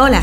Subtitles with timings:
[0.00, 0.22] Hola,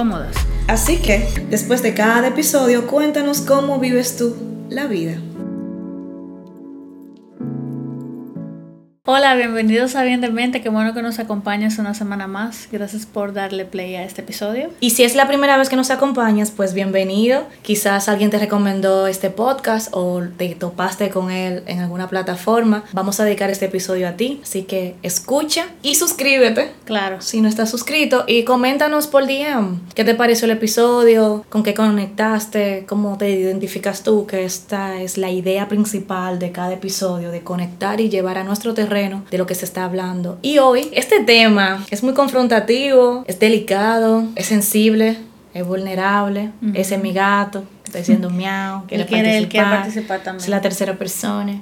[0.67, 4.35] Así que, después de cada episodio, cuéntanos cómo vives tú
[4.69, 5.17] la vida.
[9.07, 12.69] Hola, bienvenidos a Bien de Mente, qué bueno que nos acompañas una semana más.
[12.71, 14.69] Gracias por darle play a este episodio.
[14.79, 17.47] Y si es la primera vez que nos acompañas, pues bienvenido.
[17.63, 22.83] Quizás alguien te recomendó este podcast o te topaste con él en alguna plataforma.
[22.93, 26.71] Vamos a dedicar este episodio a ti, así que escucha y suscríbete.
[26.85, 27.21] Claro.
[27.21, 31.73] Si no estás suscrito y coméntanos por DM qué te pareció el episodio, con qué
[31.73, 37.41] conectaste, cómo te identificas tú, que esta es la idea principal de cada episodio, de
[37.41, 40.37] conectar y llevar a nuestro terreno de lo que se está hablando.
[40.41, 45.17] Y hoy este tema es muy confrontativo, es delicado, es sensible,
[45.53, 50.43] es vulnerable, ese es mi gato, que está diciendo miau, quiere, participar, participar también.
[50.43, 51.61] Es la tercera persona.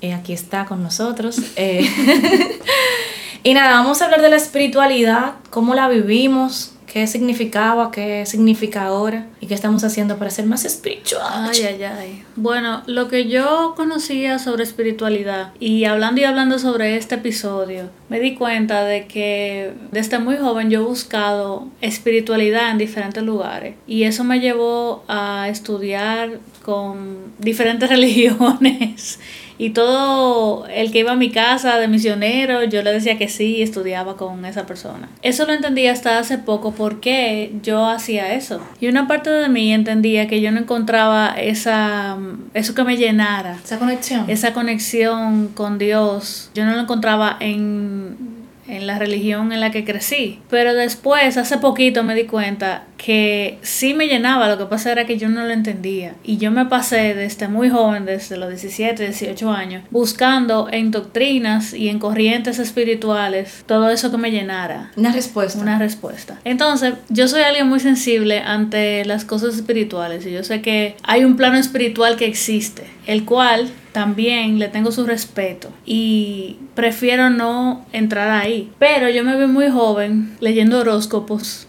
[0.00, 1.38] y aquí está con nosotros.
[1.56, 1.86] Eh,
[3.42, 8.86] y nada, vamos a hablar de la espiritualidad, cómo la vivimos, qué significaba, qué significa
[8.86, 11.50] ahora y qué estamos haciendo para ser más espiritual.
[11.50, 12.22] Ay, ay, ay.
[12.34, 18.18] Bueno, lo que yo conocía sobre espiritualidad y hablando y hablando sobre este episodio, me
[18.18, 24.02] di cuenta de que desde muy joven yo he buscado espiritualidad en diferentes lugares y
[24.02, 29.18] eso me llevó a estudiar con diferentes religiones
[29.60, 33.60] y todo el que iba a mi casa de misionero, yo le decía que sí,
[33.60, 35.10] estudiaba con esa persona.
[35.20, 38.62] Eso lo entendí hasta hace poco porque yo hacía eso.
[38.80, 42.16] Y una parte de mí entendía que yo no encontraba esa,
[42.54, 43.58] eso que me llenara.
[43.62, 44.30] Esa conexión.
[44.30, 46.50] Esa conexión con Dios.
[46.54, 48.39] Yo no lo encontraba en
[48.70, 50.38] en la religión en la que crecí.
[50.48, 55.06] Pero después, hace poquito me di cuenta que sí me llenaba, lo que pasa era
[55.06, 56.14] que yo no lo entendía.
[56.22, 61.72] Y yo me pasé desde muy joven, desde los 17, 18 años, buscando en doctrinas
[61.72, 64.92] y en corrientes espirituales todo eso que me llenara.
[64.96, 65.60] Una respuesta.
[65.60, 66.38] Una respuesta.
[66.44, 71.24] Entonces, yo soy alguien muy sensible ante las cosas espirituales y yo sé que hay
[71.24, 77.84] un plano espiritual que existe, el cual también le tengo su respeto y prefiero no
[77.92, 78.70] entrar ahí.
[78.78, 81.66] Pero yo me veo muy joven leyendo horóscopos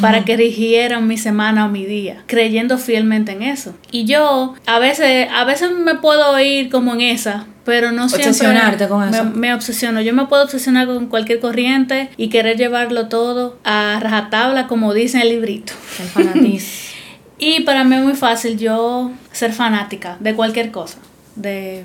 [0.00, 3.74] para que rigieran mi semana o mi día, creyendo fielmente en eso.
[3.90, 8.88] Y yo a veces, a veces me puedo ir como en esa, pero no Obsesionarte
[8.88, 9.24] con eso.
[9.24, 10.00] Me, obsesiono.
[10.00, 15.20] Yo me puedo obsesionar con cualquier corriente y querer llevarlo todo a rajatabla, como dice
[15.20, 15.74] el librito.
[16.00, 16.68] El fanatismo.
[17.38, 20.98] y para mí es muy fácil yo ser fanática de cualquier cosa
[21.38, 21.84] de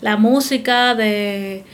[0.00, 1.64] la música, de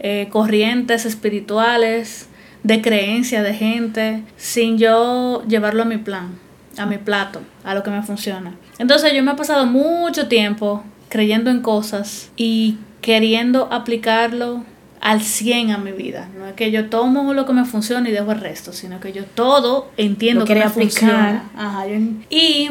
[0.00, 2.28] eh, corrientes espirituales,
[2.62, 6.38] de creencia de gente, sin yo llevarlo a mi plan,
[6.78, 8.54] a mi plato, a lo que me funciona.
[8.78, 14.64] Entonces yo me he pasado mucho tiempo creyendo en cosas y queriendo aplicarlo
[15.00, 16.30] al 100 a mi vida.
[16.36, 19.12] No es que yo tomo lo que me funciona y dejo el resto, sino que
[19.12, 21.44] yo todo entiendo que me funciona.
[22.30, 22.70] y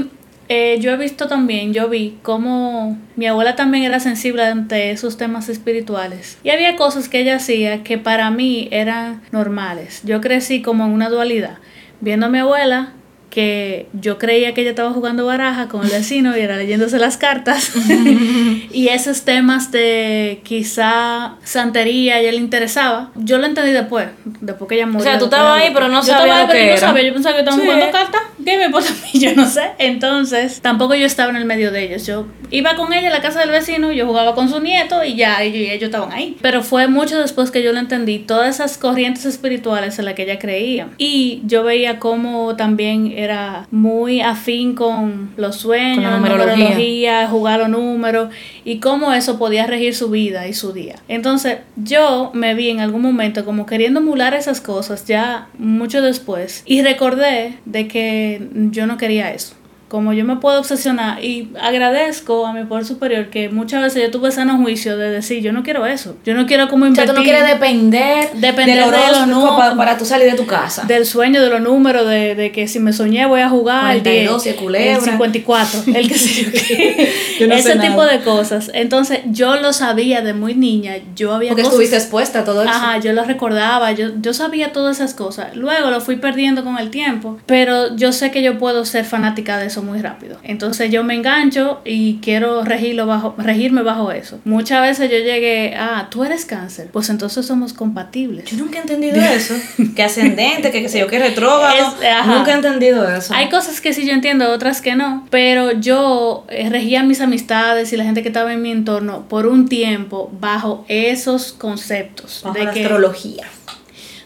[0.49, 5.17] eh, yo he visto también, yo vi cómo mi abuela también era sensible ante esos
[5.17, 6.37] temas espirituales.
[6.43, 10.01] Y había cosas que ella hacía que para mí eran normales.
[10.03, 11.57] Yo crecí como en una dualidad.
[12.01, 12.93] Viendo a mi abuela
[13.33, 17.17] que yo creía que ella estaba jugando baraja con el vecino y era leyéndose las
[17.17, 17.71] cartas.
[18.71, 23.09] y esos temas de quizá santería ya le interesaba.
[23.15, 24.99] Yo lo entendí después, después que ella murió.
[24.99, 26.77] O sea, tú estabas ahí, pero no sabías lo que era.
[26.77, 27.03] Sabía.
[27.07, 28.21] Yo pensaba que estaban jugando cartas.
[28.45, 29.19] ¿Qué me importa a mí?
[29.19, 29.71] Yo no sé.
[29.79, 32.05] Entonces, tampoco yo estaba en el medio de ellos.
[32.05, 35.15] Yo iba con ella a la casa del vecino, yo jugaba con su nieto y
[35.15, 36.37] ya ellos, y ellos estaban ahí.
[36.41, 40.23] Pero fue mucho después que yo lo entendí, todas esas corrientes espirituales en las que
[40.23, 40.89] ella creía.
[40.99, 47.27] Y yo veía cómo también era muy afín con los sueños, la numerología.
[47.27, 48.29] jugar los números
[48.63, 50.95] y cómo eso podía regir su vida y su día.
[51.07, 56.63] Entonces yo me vi en algún momento como queriendo emular esas cosas ya mucho después
[56.65, 59.55] y recordé de que yo no quería eso
[59.93, 64.09] como yo me puedo obsesionar y agradezco a mi poder superior que muchas veces yo
[64.09, 66.15] tuve sano juicio de decir, yo no quiero eso.
[66.25, 67.11] Yo no quiero como invertir.
[67.11, 69.55] O sea, tú no quieres depender, Depender del de los números.
[69.55, 70.85] para, para tú salir de tu casa.
[70.85, 74.01] del sueño, de los números, de, de que si me soñé voy a jugar el
[74.01, 74.95] 42 y 10, culebra.
[74.95, 76.43] el 54, el que sé
[77.39, 77.87] yo no Ese nada.
[77.87, 78.71] tipo de cosas.
[78.73, 80.95] Entonces, yo lo sabía de muy niña.
[81.15, 82.71] Yo había Porque cosas- estuviste expuesta a todo eso.
[82.71, 85.55] Ajá, yo lo recordaba, yo, yo sabía todas esas cosas.
[85.55, 89.59] Luego lo fui perdiendo con el tiempo, pero yo sé que yo puedo ser fanática
[89.59, 90.37] de eso muy rápido.
[90.43, 94.39] Entonces yo me engancho y quiero regirlo bajo, regirme bajo eso.
[94.45, 98.45] Muchas veces yo llegué, ah, tú eres cáncer, pues entonces somos compatibles.
[98.45, 99.55] Yo nunca he entendido eso.
[99.95, 101.93] que ascendente, que qué sé yo, que retrógrado.
[102.25, 103.33] Nunca he entendido eso.
[103.33, 107.93] Hay cosas que sí yo entiendo, otras que no, pero yo eh, regía mis amistades
[107.93, 112.57] y la gente que estaba en mi entorno por un tiempo bajo esos conceptos Bajo
[112.57, 113.45] de la que astrología.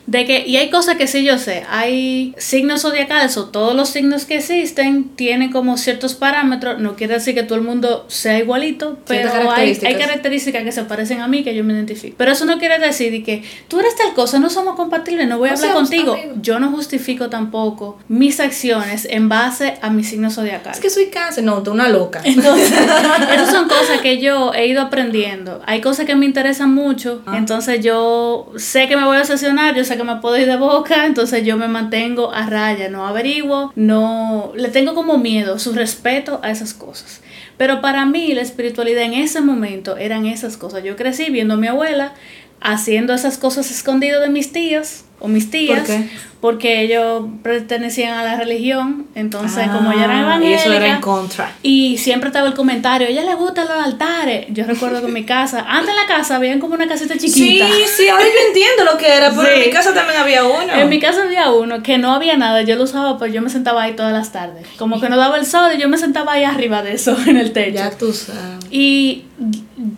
[0.07, 3.89] De que, y hay cosas que sí yo sé, hay signos zodiacales o todos los
[3.89, 8.39] signos que existen tienen como ciertos parámetros, no quiere decir que todo el mundo sea
[8.39, 10.63] igualito, pero hay, hay características.
[10.63, 12.15] que se parecen a mí que yo me identifico.
[12.17, 15.37] Pero eso no quiere decir de que tú eres tal cosa, no somos compatibles, no
[15.39, 16.13] voy a hablar contigo.
[16.13, 16.37] amigos.
[16.41, 20.79] Yo no justifico tampoco mis acciones en base a mis signos Es zodiacales.
[20.79, 22.21] que soy cáncer, no, tú una loca.
[22.23, 22.71] Entonces,
[23.33, 25.61] esas son cosas que yo he ido aprendiendo.
[25.65, 27.37] Hay cosas que me interesan mucho, Ah.
[27.37, 30.57] entonces yo sé que me voy a obsesionar, yo sé que me puedo ir de
[30.57, 35.73] boca, entonces yo me mantengo a raya, no averiguo, no le tengo como miedo, su
[35.73, 37.21] respeto a esas cosas.
[37.57, 40.83] Pero para mí la espiritualidad en ese momento eran esas cosas.
[40.83, 42.13] Yo crecí viendo a mi abuela
[42.61, 45.79] haciendo esas cosas escondidas de mis tíos o mis tías.
[45.79, 46.09] ¿Por qué?
[46.39, 50.23] Porque ellos pertenecían a la religión, entonces como ya eran Ah, Y
[50.53, 50.61] evangélicas.
[50.65, 51.51] eso era en contra.
[51.63, 54.45] Y siempre estaba el comentario, ella le gustan los altares.
[54.49, 57.65] Yo recuerdo que en mi casa, antes en la casa habían como una casita chiquita.
[57.65, 59.53] Sí, sí, ahora yo entiendo lo que era, pero Sí.
[59.55, 60.71] en mi casa también había uno.
[60.75, 63.49] En mi casa había uno que no había nada, yo lo usaba, pues yo me
[63.49, 64.67] sentaba ahí todas las tardes.
[64.77, 67.37] Como que no daba el sol y yo me sentaba ahí arriba de eso, en
[67.37, 67.73] el techo.
[67.77, 68.63] Ya tú sabes.
[68.69, 69.23] Y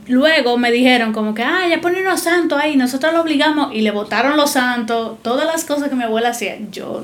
[0.09, 3.81] luego me dijeron como que, ah, ya ponen unos santos ahí, nosotros lo obligamos y
[3.81, 6.57] le botaron los santos, todas las cosas que mi abuela hacía.
[6.71, 7.03] Yo,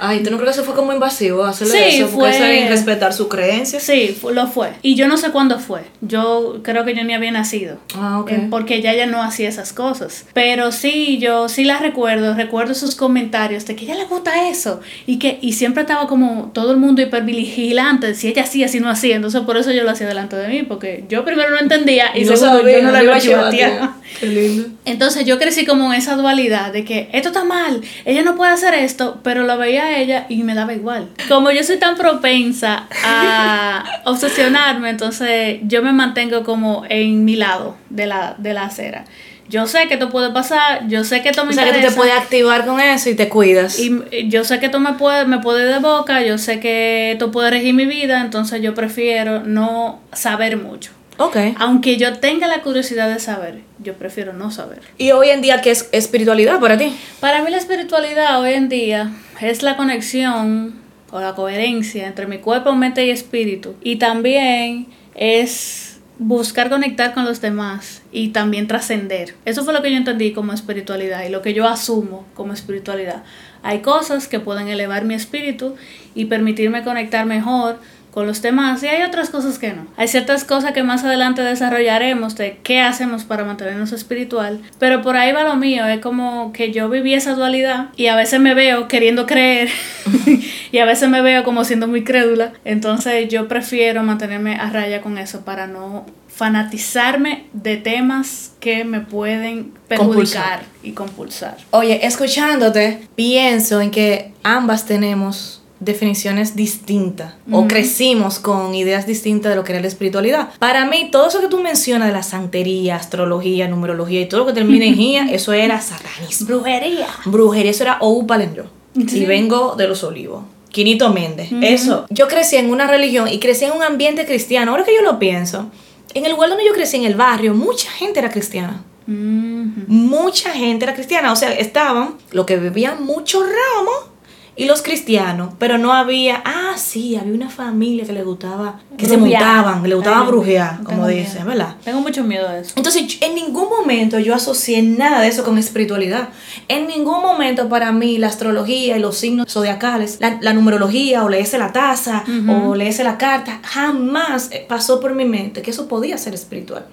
[0.00, 2.08] Ay, ¿tú no crees que eso fue como invasivo hacerle Sí, eso?
[2.08, 3.80] Fue- eso es respetar su creencia.
[3.80, 4.70] sí, lo fue.
[4.82, 5.82] Y yo no sé cuándo fue.
[6.00, 7.78] Yo creo que yo ni había nacido.
[7.94, 8.30] Ah, ok.
[8.30, 10.24] Eh, porque ella ya no hacía esas cosas.
[10.32, 14.80] Pero sí, yo sí la recuerdo, recuerdo sus comentarios de que ella le gusta eso.
[15.06, 18.88] Y que y siempre estaba como todo el mundo hipervigilante, si ella hacía, si no
[18.90, 19.16] hacía.
[19.16, 22.24] Entonces por eso yo lo hacía delante de mí, porque yo primero no entendía y,
[22.24, 23.96] no segundo sabía, yo no la iba a.
[24.20, 24.68] Qué lindo.
[24.84, 28.52] Entonces yo crecí como en esa dualidad de que esto está mal, ella no puede
[28.52, 31.08] hacer esto, pero lo veía a ella y me daba igual.
[31.28, 37.76] Como yo soy tan propensa a obsesionarme, entonces yo me mantengo como en mi lado
[37.90, 39.04] de la, de la acera.
[39.50, 41.74] Yo sé que esto puede pasar, yo sé que esto me O sea, que tú
[41.74, 43.80] te interesa, puedes activar con eso y te cuidas.
[43.80, 47.10] y y yo sé que esto me puede, me puede de boca, yo sé que
[47.12, 50.92] esto puede regir mi vida, entonces yo prefiero no saber mucho.
[51.16, 51.36] ok.
[51.58, 54.82] Aunque yo tenga la curiosidad de saber, yo prefiero no saber.
[54.98, 56.96] ¿Y hoy en día qué es espiritualidad para ti?
[57.18, 59.10] Para mí la espiritualidad hoy en día
[59.40, 60.74] es la conexión
[61.10, 63.74] o la coherencia entre mi cuerpo, mente y espíritu.
[63.82, 69.34] Y también es buscar conectar con los demás y también trascender.
[69.46, 73.24] Eso fue lo que yo entendí como espiritualidad y lo que yo asumo como espiritualidad.
[73.62, 75.76] Hay cosas que pueden elevar mi espíritu
[76.14, 77.78] y permitirme conectar mejor
[78.10, 79.86] con los demás y hay otras cosas que no.
[79.96, 85.16] Hay ciertas cosas que más adelante desarrollaremos de qué hacemos para mantenernos espiritual, pero por
[85.16, 88.54] ahí va lo mío, es como que yo viví esa dualidad y a veces me
[88.54, 89.68] veo queriendo creer
[90.72, 95.00] y a veces me veo como siendo muy crédula, entonces yo prefiero mantenerme a raya
[95.00, 100.62] con eso para no fanatizarme de temas que me pueden perjudicar Compulsar.
[100.82, 101.56] y compulsar.
[101.70, 109.56] Oye, escuchándote, pienso en que ambas tenemos definiciones distintas o crecimos con ideas distintas de
[109.56, 110.50] lo que era la espiritualidad.
[110.58, 114.46] Para mí, todo eso que tú mencionas de la santería, astrología, numerología y todo lo
[114.46, 116.46] que termina en gía, eso era satanismo.
[116.46, 117.08] Brujería.
[117.24, 118.66] Brujería, eso era Ou Palenro.
[118.94, 119.20] Sí.
[119.20, 120.44] Y vengo de los olivos.
[120.68, 121.50] Quinito Méndez.
[121.62, 122.06] Eso.
[122.10, 124.70] Yo crecí en una religión y crecí en un ambiente cristiano.
[124.70, 125.70] Ahora que yo lo pienso,
[126.14, 128.84] en el lugar donde yo crecí, en el barrio, mucha gente era cristiana.
[129.06, 131.32] Mucha gente era cristiana.
[131.32, 134.09] O sea, estaban los que bebían mucho ramo
[134.56, 135.54] y los cristianos.
[135.58, 136.42] Pero no había.
[136.44, 138.80] Ah, sí, había una familia que le gustaba.
[138.96, 141.76] Que se montaban, le gustaba Ay, brujear, como dicen, ¿verdad?
[141.84, 142.74] Tengo mucho miedo de eso.
[142.76, 146.28] Entonces, en ningún momento yo asocié nada de eso con espiritualidad.
[146.68, 151.28] En ningún momento para mí la astrología y los signos zodiacales, la, la numerología o
[151.28, 155.88] leerse la taza o leerse la carta, jamás eh, pasó por mi mente que eso
[155.88, 156.86] podía ser espiritual.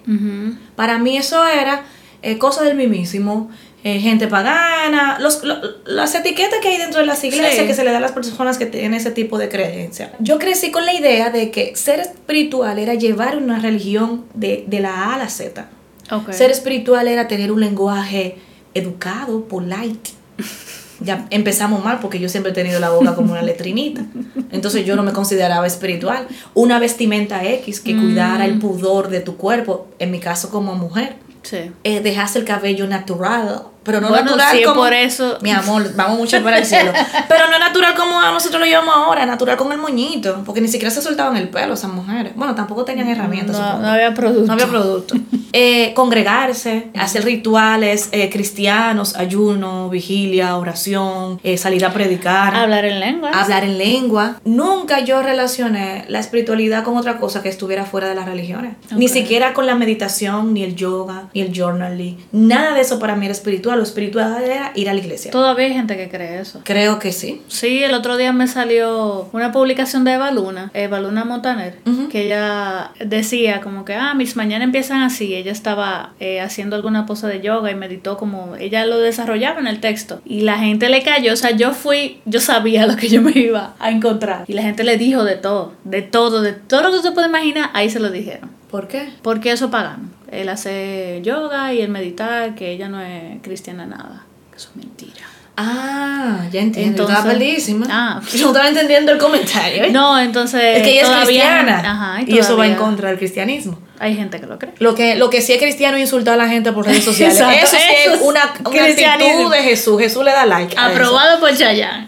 [0.76, 1.84] Para mí eso era
[2.22, 3.50] eh, cosa del mismísimo,
[3.84, 5.56] eh, gente pagana, los, lo-
[5.86, 7.68] las etiquetas que hay dentro de las iglesias Sí.
[7.68, 10.12] que se le da a las personas que tienen ese tipo de creencia.
[10.20, 14.80] Yo crecí con la idea de que ser espiritual era llevar una religión de, de
[14.80, 15.70] la A a la Z.
[16.12, 16.32] Ok.
[16.34, 18.38] Ser espiritual era tener un lenguaje
[18.74, 20.12] educado, polite.
[21.00, 24.04] Ya empezamos mal porque yo siempre he tenido la boca como una letrinita.
[24.52, 26.28] Entonces yo no me consideraba espiritual.
[26.56, 31.18] Una vestimenta X que cuidara el pudor de tu cuerpo, en mi caso como mujer.
[31.50, 31.72] Sí.
[31.84, 34.82] Eh, dejaste el cabello natural, pero no Bueno, natural sí, como...
[34.82, 36.92] por eso- Mi amor, vamos mucho para el cielo.
[37.30, 40.44] Pero no natural como nosotros lo llevamos ahora, natural con el moñito.
[40.46, 42.34] Porque ni siquiera se soltaban el pelo esas mujeres.
[42.36, 44.46] Bueno, tampoco tenían herramientas, No, no había producto.
[44.48, 45.16] No había producto.
[45.54, 53.00] Eh, congregarse, hacer rituales eh, cristianos, ayuno, vigilia, oración, eh, salir a predicar, Hablar en
[53.00, 53.32] lengua.
[53.32, 54.39] hablar en lengua.
[54.44, 58.74] Nunca yo relacioné la espiritualidad con otra cosa que estuviera fuera de las religiones.
[58.96, 59.12] Ni Ok.
[59.13, 62.18] siquiera con la meditación, ni el yoga, ni el journaling.
[62.32, 63.77] Nada de eso para mí era espiritual.
[63.77, 65.32] Lo espiritual era ir a la iglesia.
[65.32, 66.62] Todavía hay gente que cree eso.
[66.63, 67.42] Creo que sí.
[67.48, 72.10] Sí, el otro día me salió una publicación de Eva Luna, Eva Luna Montaner, Ujú.
[72.10, 75.37] que ella decía como que, ah, mis mañanas empiezan así.
[75.38, 79.67] Ella estaba eh, haciendo alguna pose de yoga y meditó como ella lo desarrollaba en
[79.67, 80.22] el texto.
[80.25, 83.32] Y la gente le cayó, o sea, yo fui, yo sabía lo que yo me
[83.32, 84.46] iba a encontrar.
[84.48, 87.27] Y la gente le dijo de todo, de todo, de todo lo que usted puede
[87.27, 88.50] imaginar, ahí se lo dijeron.
[88.72, 89.10] ¿Por qué?
[89.22, 90.10] Porque eso pagano.
[90.32, 94.25] Él hace yoga y el meditar, que ella no es cristiana nada.
[94.51, 95.25] Que eso es mentira.
[95.60, 96.92] Ah, ya entiendo.
[97.04, 97.88] Entonces- estaba perdidísima.
[97.90, 98.22] Ah.
[98.34, 99.86] Yo no estaba entendiendo el comentario.
[99.86, 99.90] ¿eh?
[99.92, 100.78] No, entonces.
[100.78, 101.80] Es que ella es todavía- cristiana.
[101.92, 103.80] Ajá, y eso va en contra del cristianismo.
[104.00, 104.74] Hay gente que lo cree.
[104.78, 107.36] Lo que, lo que sí es cristiano es insultar a la gente por redes sociales.
[107.40, 110.00] Exacto, eso sí eso es una, una actitud de Jesús.
[110.00, 110.76] Jesús le da like.
[110.78, 112.08] Aprobado por Chayanne.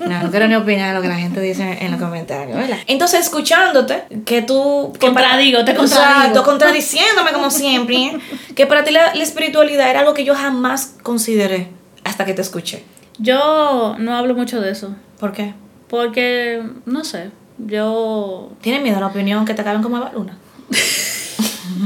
[0.00, 2.78] No, no quiero ni opinar de lo que la gente dice en los comentarios, ¿verdad?
[2.86, 4.94] Entonces, escuchándote, que tú...
[4.98, 6.42] que Contradigo, te Exacto, contradigo.
[6.42, 7.96] contradiciéndome como siempre.
[7.96, 8.18] ¿eh?
[8.56, 11.68] Que para ti la, la espiritualidad era algo que yo jamás consideré
[12.14, 12.84] hasta que te escuché.
[13.18, 14.94] Yo no hablo mucho de eso.
[15.18, 15.52] ¿Por qué?
[15.88, 17.30] Porque, no sé.
[17.58, 18.52] Yo.
[18.60, 20.38] ¿Tienes miedo a la opinión que te acaben como Eva Luna?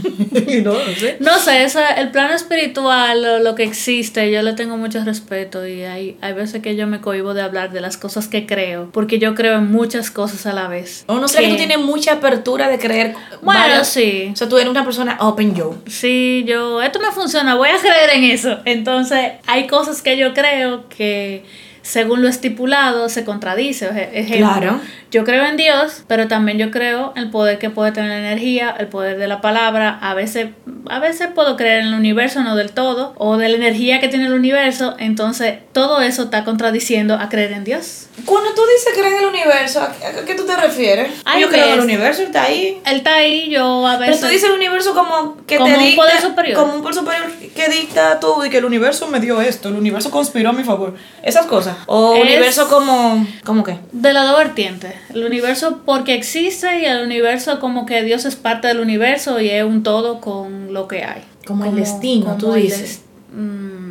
[0.65, 1.17] no, no sé.
[1.21, 5.67] No sé, esa- el plano espiritual, lo, lo que existe, yo le tengo mucho respeto
[5.67, 8.91] y hay, hay veces que yo me cohibo de hablar de las cosas que creo,
[8.93, 11.05] porque yo creo en muchas cosas a la vez.
[11.07, 13.15] O no sé que tú tienes mucha apertura de creer.
[13.43, 14.31] Bueno, varias- sí.
[14.33, 15.77] O sea, tú eres una persona open yo.
[15.87, 18.59] Sí, yo, esto me funciona, voy a creer en eso.
[18.65, 21.45] Entonces, hay cosas que yo creo que
[21.89, 23.89] según lo estipulado se contradice.
[23.89, 24.81] Eje- Ejemplo, Claro.
[25.11, 28.19] yo creo en Dios, pero también yo creo en el poder que puede tener la
[28.19, 29.99] energía, el poder de la palabra.
[30.03, 30.49] A veces,
[30.91, 34.09] a veces puedo creer en el universo, no del todo, o de la energía que
[34.09, 34.97] tiene el universo.
[34.99, 38.09] Entonces, todo eso está contradiciendo a creer en Dios.
[38.27, 41.11] Cuando tú dices creer en el universo, ¿a qué tú te refieres?
[41.41, 42.79] Yo creo en el universo, está ahí.
[42.85, 44.21] Él está ahí, yo a Pero veces...
[44.21, 46.59] tú dices el universo como que Como te un dicta, poder superior.
[46.59, 49.77] Como un poder superior que dicta todo y que el universo me dio esto, el
[49.77, 50.95] universo conspiró a mi favor.
[51.23, 51.78] Esas cosas.
[51.87, 53.27] O Es- universo como.
[53.45, 53.79] ¿Cómo qué?
[53.93, 54.95] De las dos vertientes.
[55.15, 59.51] El universo porque existe y el universo como que Dios es parte del universo y
[59.51, 61.23] es un todo con lo que hay.
[61.47, 63.03] Como el destino, tú dices.
[63.33, 63.88] Mm,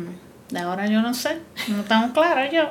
[0.50, 1.36] de ahora yo no sé,
[1.68, 2.70] no estamos claros yo.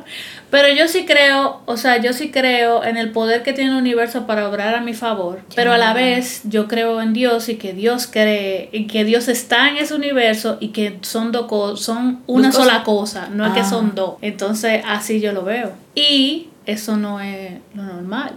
[0.50, 3.78] Pero yo sí creo, o sea, yo sí creo en el poder que tiene el
[3.78, 5.42] universo para obrar a mi favor.
[5.56, 9.28] Pero a la vez yo creo en Dios y que Dios cree, y que Dios
[9.28, 13.60] está en ese universo y que son co- son una sola cosa, no es que
[13.60, 13.70] Ah.
[13.70, 14.16] son dos.
[14.22, 15.72] Entonces así yo lo veo.
[15.94, 18.34] Y eso no es lo normal.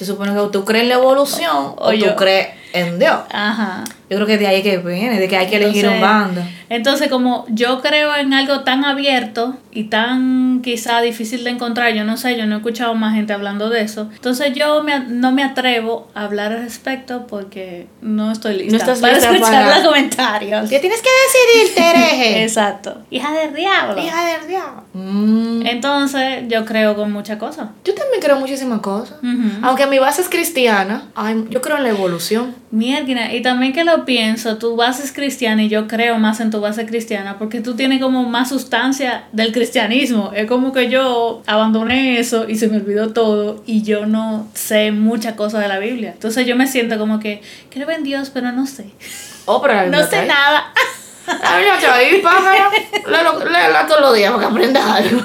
[0.00, 3.18] Se supone que tú crees en la evolución o, O tú crees en Dios.
[3.30, 3.84] Ajá.
[4.08, 6.40] Yo creo que de ahí que viene, de que hay que elegir un bando.
[6.68, 12.02] Entonces, como yo creo en algo tan abierto y tan quizá difícil de encontrar, yo
[12.04, 14.08] no sé, yo no he escuchado más gente hablando de eso.
[14.12, 18.78] Entonces, yo me, no me atrevo a hablar al respecto porque no estoy lista No
[18.78, 20.70] estás para lista escuchar para- los comentarios.
[20.70, 22.42] ¿Qué tienes que decidirte, hereje?
[22.44, 22.98] Exacto.
[23.10, 24.00] Hija del diablo.
[24.02, 24.84] Hija del diablo.
[24.92, 25.66] Mm.
[25.66, 27.68] Entonces, yo creo con muchas cosas.
[27.84, 29.18] Yo también creo muchísimas cosas.
[29.22, 29.50] Ujú.
[29.62, 32.54] Aunque mi base es cristiana, ay, yo creo en la evolución.
[32.70, 36.50] Mierda, y también que lo pienso, tu base es cristiana y yo creo más en
[36.50, 40.30] tu base cristiana porque tú tienes como más sustancia del cristianismo.
[40.34, 44.92] Es como que yo abandoné eso y se me olvidó todo y yo no sé
[44.92, 46.12] muchas cosas de la Biblia.
[46.12, 48.86] Entonces yo me siento como que creo en Dios, pero no sé.
[49.46, 50.72] Oh, pero No sé nada.
[51.42, 52.70] La Biblia está ahí, pájaro.
[53.06, 55.22] Léelo- Léela todos los días para que aprendas algo.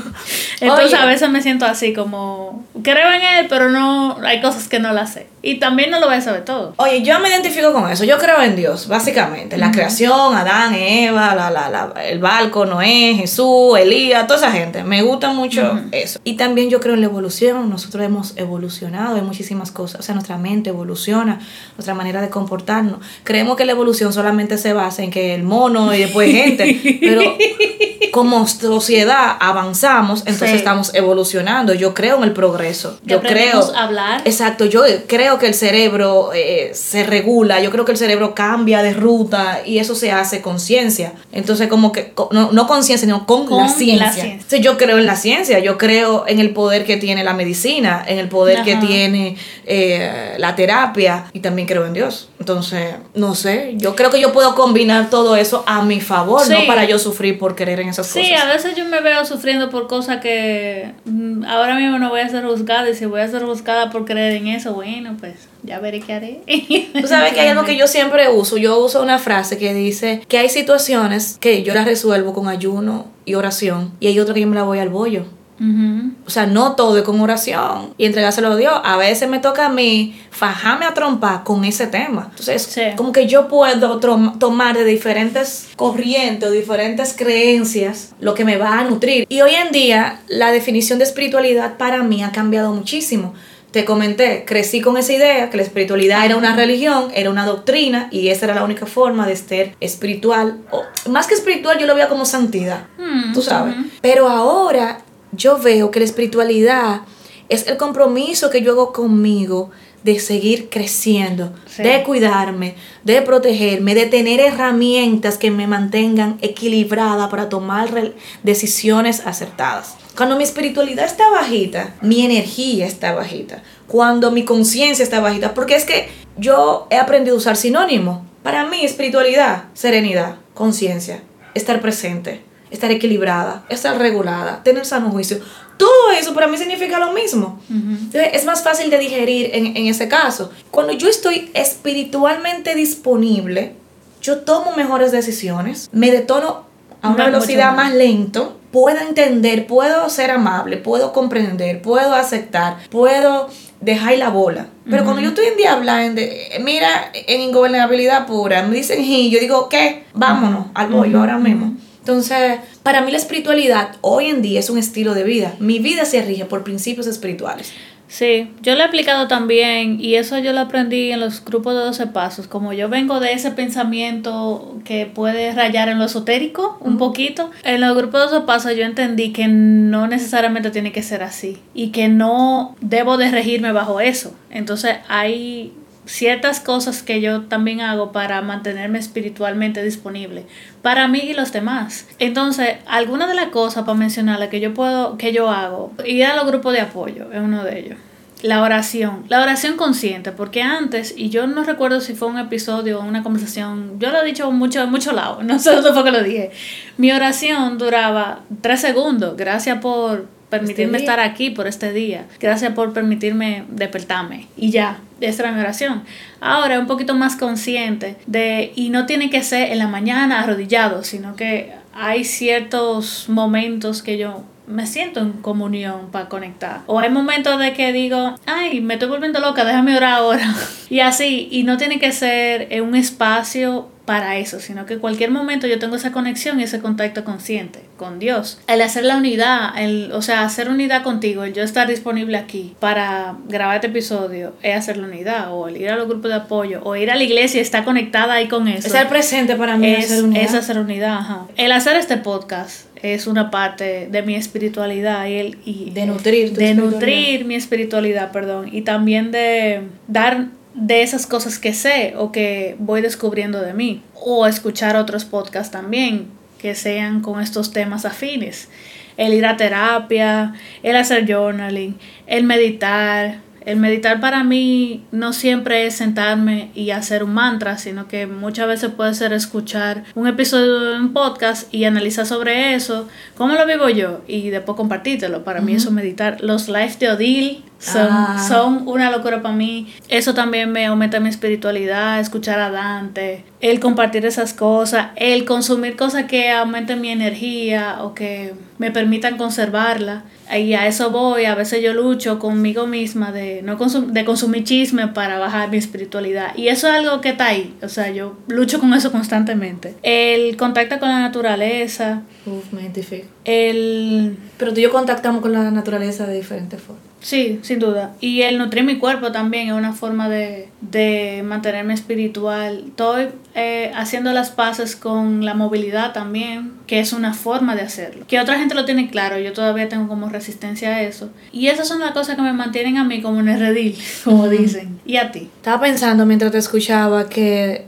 [0.62, 0.96] Entonces Oye.
[0.98, 4.94] a veces me siento así como, creo en él, pero no, hay cosas que no
[4.94, 5.28] las sé.
[5.42, 6.74] Y también no lo voy a saber todo.
[6.78, 8.04] Oye, yo me identifico con eso.
[8.04, 9.58] Yo creo en Dios, básicamente.
[9.58, 14.84] La creación, Adán, Eva, la, la, la- el barco, Noé, Jesús, Elías, toda esa gente.
[14.84, 16.20] Me gusta mucho eso.
[16.24, 17.70] Y también yo creo en la evolución.
[17.70, 20.00] Nosotros hemos evolucionado en muchísimas cosas.
[20.00, 21.40] O sea, nuestra mente evoluciona,
[21.78, 23.00] nuestra manera de comportarnos.
[23.24, 27.00] Creemos que la evolución solamente se basa en que el mono y después gente.
[27.00, 27.38] Pero
[28.12, 30.56] como sociedad avanzamos, entonces Sí.
[30.58, 31.74] estamos evolucionando.
[31.74, 33.00] Yo creo en el progreso.
[33.04, 33.62] Yo creo.
[33.76, 34.22] hablar.
[34.26, 38.84] Exacto, yo creo que el cerebro eh, se regula, yo creo que el cerebro cambia
[38.84, 41.14] de ruta y eso se hace con ciencia.
[41.32, 44.24] Entonces, como que, no, no con ciencia, sino con, Con la la ciencia.
[44.26, 48.04] Entonces, yo creo en la ciencia, yo creo en el poder que tiene la medicina,
[48.08, 49.36] en el poder que tiene
[49.66, 52.30] eh, la terapia y también creo en Dios.
[52.38, 56.58] Entonces, no sé, yo creo que yo puedo combinar todo eso a mi favor, no
[56.58, 56.64] Sí.
[56.68, 58.44] para yo sufrir por creer en esas Sí, cosas.
[58.44, 62.30] a veces yo me veo sufriendo por cosas que mm, ahora mismo no voy a
[62.30, 65.80] ser juzgada y si voy a ser juzgada por creer en eso, bueno, pues ya
[65.80, 66.42] veré qué haré.
[67.02, 68.58] Tú sabes que hay algo que yo siempre uso.
[68.58, 73.08] Yo uso una frase que dice que hay situaciones que yo las resuelvo con ayuno
[73.24, 75.26] y oración y hay otras que yo me la voy al bollo.
[75.60, 76.12] Ujú.
[76.28, 78.74] O sea, no todo es con oración y entregárselo a Dios.
[78.84, 82.28] A veces me toca a mí fajarme a trompar con ese tema.
[82.32, 82.82] Entonces, Sí.
[82.98, 88.80] como que yo puedo tomar de diferentes corrientes o diferentes creencias lo que me va
[88.80, 89.26] a nutrir.
[89.30, 93.34] Y hoy en día, la definición de espiritualidad para mí ha cambiado muchísimo.
[93.72, 98.08] Te comenté, crecí con esa idea que la espiritualidad era una religión, era una doctrina
[98.10, 100.60] y esa era la única forma de ser espiritual.
[100.72, 103.76] O, más que espiritual, yo lo veía como santidad Mm, tú sabes.
[104.02, 105.00] Pero ahora
[105.36, 107.02] yo veo que la espiritualidad
[107.50, 109.70] es el compromiso que yo hago conmigo
[110.04, 111.82] de seguir creciendo, Sí.
[111.82, 118.14] de cuidarme, de protegerme, de tener herramientas que me mantengan equilibrada para tomar
[118.44, 119.96] decisiones acertadas.
[120.16, 123.64] Cuando mi espiritualidad está bajita, mi energía está bajita.
[123.88, 128.20] Cuando mi conciencia está bajita, porque es que yo he aprendido a usar sinónimos.
[128.44, 131.24] Para mí, espiritualidad, serenidad, conciencia,
[131.56, 132.42] estar presente,
[132.76, 135.40] estar equilibrada, estar regulada, tener sano juicio.
[135.78, 137.60] Todo eso para mí significa lo mismo.
[137.70, 140.52] Entonces, es más fácil de digerir en, en ese caso.
[140.72, 143.74] Cuando yo estoy espiritualmente disponible,
[144.22, 146.64] yo tomo mejores decisiones, me detono
[147.02, 147.88] a una velocidad más.
[147.88, 153.50] más lento, puedo entender, puedo ser amable, puedo comprender, puedo aceptar, puedo
[153.82, 154.68] dejar la bola.
[154.90, 159.30] Pero cuando yo estoy en diabla, en de- mira, en ingobernabilidad pura, me dicen y
[159.30, 160.06] yo digo, ¿qué?
[160.14, 161.76] Vámonos al bollo ahora mismo.
[162.06, 165.56] Entonces, para mí la espiritualidad hoy en día es un estilo de vida.
[165.58, 167.74] Mi vida se rige por principios espirituales.
[168.08, 171.80] Sí, yo lo he aplicado también y eso yo lo aprendí en los grupos de
[171.80, 172.48] 12 pasos.
[172.48, 177.82] Como yo vengo de ese pensamiento que puede rayar en lo esotérico un poquito, en
[177.82, 181.90] los grupos de 12 pasos yo entendí que no necesariamente tiene que ser así y
[181.90, 184.36] que no debo de regirme bajo eso.
[184.52, 185.74] Entonces hay
[186.06, 190.46] ciertas cosas que yo también hago para mantenerme espiritualmente disponible
[190.82, 192.08] para mí y los demás.
[192.20, 196.36] Entonces, algunas de las cosas para mencionarle que yo puedo que yo hago, ir a
[196.36, 197.98] los grupos de apoyo es uno de ellos.
[198.44, 203.00] La oración, la oración consciente, porque antes, y yo no recuerdo si fue un episodio
[203.00, 206.04] o una conversación, yo lo he dicho mucho en muchos lados, no sé dónde fue
[206.04, 206.52] que lo dije.
[206.98, 210.28] Mi oración duraba tres segundos, gracias por
[210.60, 211.06] permitirme día.
[211.06, 212.26] estar aquí por este día.
[212.40, 214.48] Gracias por permitirme despertarme.
[214.58, 216.04] Y ya, esa era mi oración.
[216.42, 221.04] Ahora un poquito más consciente de, y no tiene que ser en la mañana arrodillado,
[221.04, 226.82] sino que hay ciertos momentos que yo me siento en comunión para conectar.
[226.88, 230.56] O hay momentos de que digo, ay, me estoy volviendo loca, déjame orar ahora.
[230.90, 235.00] y así, y no tiene que ser en un espacio para eso, sino que en
[235.00, 238.60] cualquier momento yo tengo esa conexión y ese contacto consciente con Dios.
[238.68, 242.76] El hacer la unidad, el, o sea, hacer unidad contigo, el yo estar disponible aquí
[242.80, 246.36] para grabar este episodio, es hacer la unidad, o el ir a los grupos de
[246.36, 248.88] apoyo, o ir a la iglesia y estar conectada ahí con eso.
[248.88, 250.44] Estar presente para mí es, ser unidad.
[250.44, 251.48] es hacer unidad, ajá.
[251.58, 256.54] El hacer este podcast es una parte de mi espiritualidad y, el, y De nutrir
[256.54, 262.14] tu de nutrir mi espiritualidad, perdón, y también de dar de esas cosas que sé
[262.18, 266.28] o que voy descubriendo de mí o escuchar otros podcasts también
[266.60, 268.70] que sean con estos temas afines.
[269.18, 273.46] El ir a terapia, el hacer journaling, el meditar.
[273.66, 278.68] El meditar para mí no siempre es sentarme y hacer un mantra, sino que muchas
[278.68, 283.66] veces puede ser escuchar un episodio de un podcast y analizar sobre eso, cómo lo
[283.66, 285.44] vivo yo y después compartírtelo.
[285.44, 286.42] Para mí eso es meditar.
[286.42, 288.46] Los lives de Odil son, Ah.
[288.48, 289.94] son una locura para mí.
[290.10, 295.96] Eso también me aumenta mi espiritualidad, escuchar a Dante, el compartir esas cosas, el consumir
[295.96, 300.24] cosas que aumenten mi energía o que me permitan conservarla.
[300.56, 304.64] Y a eso voy, a veces yo lucho conmigo misma de no consum- de consumir
[304.64, 306.56] chisme para bajar mi espiritualidad.
[306.56, 309.96] Y eso es algo que está ahí, o sea, yo lucho con eso constantemente.
[310.04, 313.28] El contacto con la naturaleza, Uf, me identifico.
[313.46, 317.04] El Pero tú y yo contactamos con la naturaleza de diferentes formas.
[317.26, 318.16] Sí, sin duda.
[318.20, 322.84] Y el nutrir mi cuerpo también es una forma de, de mantenerme espiritual.
[322.90, 328.26] Estoy eh, haciendo las paces con la movilidad también, que es una forma de hacerlo.
[328.28, 331.32] Que otra gente lo tiene claro, yo todavía tengo como resistencia a eso.
[331.52, 334.48] Y esas son las cosas que me mantienen a mí como en el redil, como
[334.48, 335.00] dicen.
[335.04, 335.50] ¿Y a ti?
[335.58, 337.86] Estaba pensando mientras te escuchaba que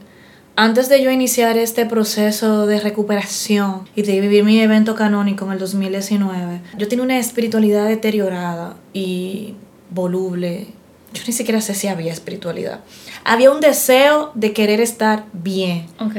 [0.57, 5.51] antes de yo iniciar este proceso de recuperación y de vivir mi evento canónico en
[5.51, 9.53] el 2019, yo tenía una espiritualidad deteriorada y
[9.91, 10.65] voluble.
[11.13, 12.79] Yo ni siquiera sé si había espiritualidad.
[13.23, 16.15] Había un deseo de querer estar bien, Ok.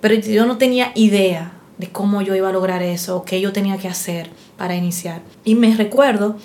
[0.00, 3.52] pero yo no tenía idea de cómo yo iba a lograr eso o qué yo
[3.52, 5.20] tenía que hacer para iniciar.
[5.44, 6.38] Y me recuerdo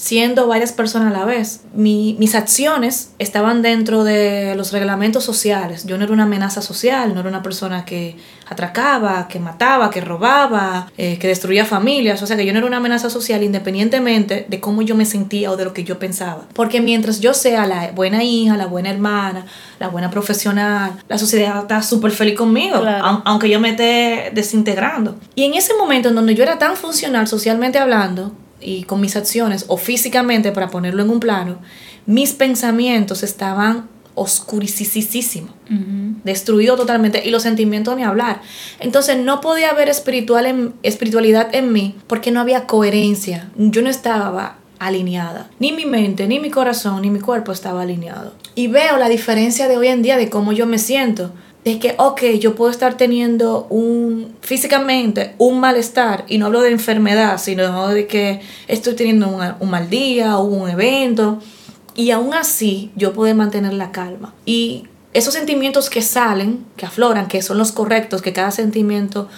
[0.00, 1.60] siendo varias personas a la vez.
[1.74, 5.84] Mi- mis acciones estaban dentro de los reglamentos sociales.
[5.84, 8.16] Yo no era una amenaza social, no era una persona que
[8.48, 12.22] atracaba, que mataba, que robaba, eh, que destruía familias.
[12.22, 15.50] O sea que yo no era una amenaza social independientemente de cómo yo me sentía
[15.52, 16.46] o de lo que yo pensaba.
[16.54, 19.44] Porque mientras yo sea la buena hija, la buena hermana,
[19.78, 23.22] la buena profesional, la sociedad está súper feliz conmigo, Claro.
[23.26, 25.16] aunque yo me esté desintegrando.
[25.34, 29.16] Y en ese momento en donde yo era tan funcional socialmente hablando, y con mis
[29.16, 31.58] acciones o físicamente para ponerlo en un plano,
[32.06, 36.14] mis pensamientos estaban oscuricisísimos, Ujú.
[36.24, 38.40] destruido totalmente y los sentimientos ni hablar.
[38.80, 43.50] Entonces no podía haber espiritual en- espiritualidad en mí porque no había coherencia.
[43.56, 45.48] Yo no estaba alineada.
[45.58, 48.34] Ni mi mente, ni mi corazón, ni mi cuerpo estaba alineado.
[48.54, 51.32] Y veo la diferencia de hoy en día de cómo yo me siento.
[51.64, 56.70] De que, ok, yo puedo estar teniendo un, físicamente, un malestar, y no hablo de
[56.70, 61.38] enfermedad, sino de que estoy teniendo un, un mal día o un evento,
[61.94, 64.34] y aún así yo puedo mantener la calma.
[64.46, 69.28] Y esos sentimientos que salen, que afloran, que son los correctos, que cada sentimiento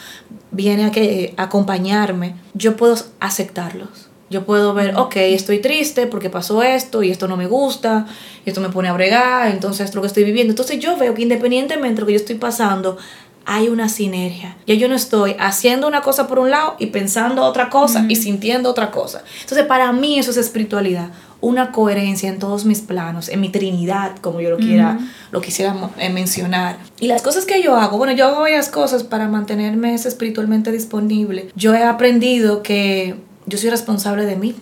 [0.50, 4.11] viene a, que, a acompañarme, yo puedo aceptarlos.
[4.32, 8.06] Yo puedo ver, ok, estoy triste porque pasó esto y esto no me gusta,
[8.44, 10.50] y esto me pone a bregar, entonces esto es lo que estoy viviendo.
[10.52, 12.96] Entonces yo veo que independientemente de lo que yo estoy pasando,
[13.44, 14.56] hay una sinergia.
[14.66, 18.16] Ya yo no estoy haciendo una cosa por un lado y pensando otra cosa y
[18.16, 19.22] sintiendo otra cosa.
[19.40, 21.08] Entonces para mí eso es espiritualidad,
[21.40, 24.98] una coherencia en todos mis planos, en mi trinidad, como yo lo quiera,
[25.32, 26.78] lo quisiera eh, mencionar.
[27.00, 31.50] Y las cosas que yo hago, bueno, yo hago varias cosas para mantenerme espiritualmente disponible.
[31.56, 33.16] Yo he aprendido que
[33.46, 34.54] yo soy responsable de mí.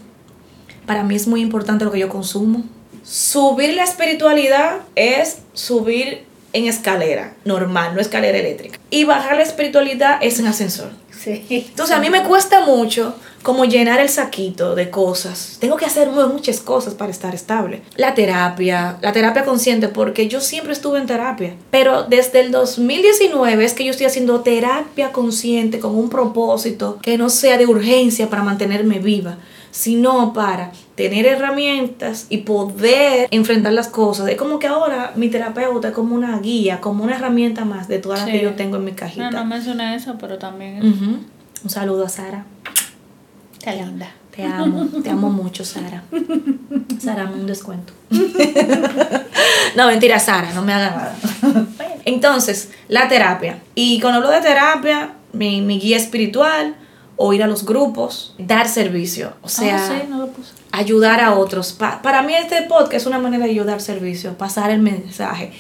[0.86, 2.64] Para mí es muy importante lo que yo consumo.
[3.04, 8.78] Subir la espiritualidad es subir en escalera normal, no escalera eléctrica.
[8.90, 10.90] Y bajar la espiritualidad es en ascensor.
[11.16, 11.46] Sí.
[11.48, 15.56] Entonces a mí me cuesta mucho como llenar el saquito de cosas.
[15.60, 17.82] Tengo que hacer mu- muchas cosas para estar estable.
[17.96, 21.54] La terapia, la terapia consciente, porque yo siempre estuve en terapia.
[21.70, 27.16] Pero desde el 2019 es que yo estoy haciendo terapia consciente con un propósito que
[27.16, 29.36] no sea de urgencia para mantenerme viva,
[29.70, 34.28] sino para tener herramientas y poder enfrentar las cosas.
[34.28, 37.98] Es como que ahora mi terapeuta es como una guía, como una herramienta más de
[38.00, 38.32] todas las Sí.
[38.36, 39.30] que yo tengo en mi cajita.
[39.30, 41.18] No, no mencioné eso, pero también Ujú.
[41.62, 42.44] Un saludo a Sara.
[43.60, 44.08] Está linda.
[44.34, 46.02] Te amo, te amo mucho, Sara.
[47.00, 47.92] Sara, un descuento.
[49.76, 51.16] no, mentira, Sara, no me haga nada.
[52.04, 53.58] Entonces, la terapia.
[53.74, 56.76] Y cuando hablo de terapia, mi, mi guía espiritual,
[57.16, 59.34] o ir a los grupos, dar servicio.
[59.42, 60.52] O sea, Ah, sí, no lo puse.
[60.72, 61.72] ayudar a otros.
[61.72, 65.52] Pa- para mí este podcast es una manera de yo dar servicio, pasar el mensaje.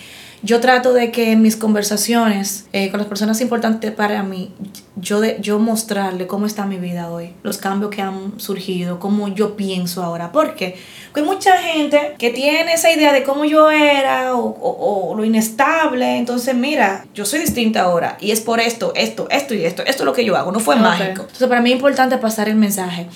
[0.42, 4.52] Yo trato de que en mis conversaciones eh, con las personas importantes para mí,
[4.96, 9.28] yo, de, yo mostrarle cómo está mi vida hoy, los cambios que han surgido, cómo
[9.28, 10.32] yo pienso ahora.
[10.32, 10.76] ¿Por qué?
[11.06, 15.14] Porque hay mucha gente que tiene esa idea de cómo yo era o, o- o
[15.14, 16.16] lo inestable.
[16.16, 19.82] Entonces, mira, yo soy distinta ahora y es por esto, esto, esto y esto.
[19.84, 21.22] Esto es lo que yo hago, no fue mágico.
[21.22, 23.08] Entonces, para mí es importante pasar el mensaje.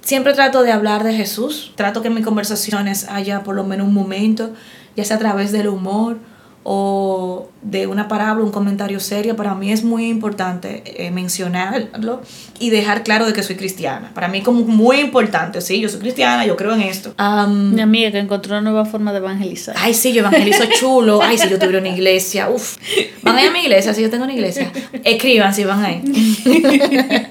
[0.00, 3.86] Siempre trato de hablar de Jesús, trato que en mis conversaciones haya por lo menos
[3.86, 4.50] un momento,
[4.96, 6.18] ya sea a través del humor
[6.64, 9.36] o de una parábola, un comentario serio.
[9.36, 12.22] Para mí es muy importante eh, mencionarlo
[12.58, 14.10] y dejar claro de que soy cristiana.
[14.14, 17.14] Para mí es como muy importante, sí, yo soy cristiana, yo creo en esto.
[17.48, 19.76] Mi amiga que encontró una nueva forma de evangelizar.
[19.78, 21.20] Ay, sí, yo evangelizo chulo.
[21.22, 22.48] Ay, si yo tuviera una iglesia.
[22.48, 22.78] Uf.
[23.22, 24.72] Van a ir a mi iglesia, si yo tengo una iglesia.
[25.04, 26.02] Escriban si van ahí.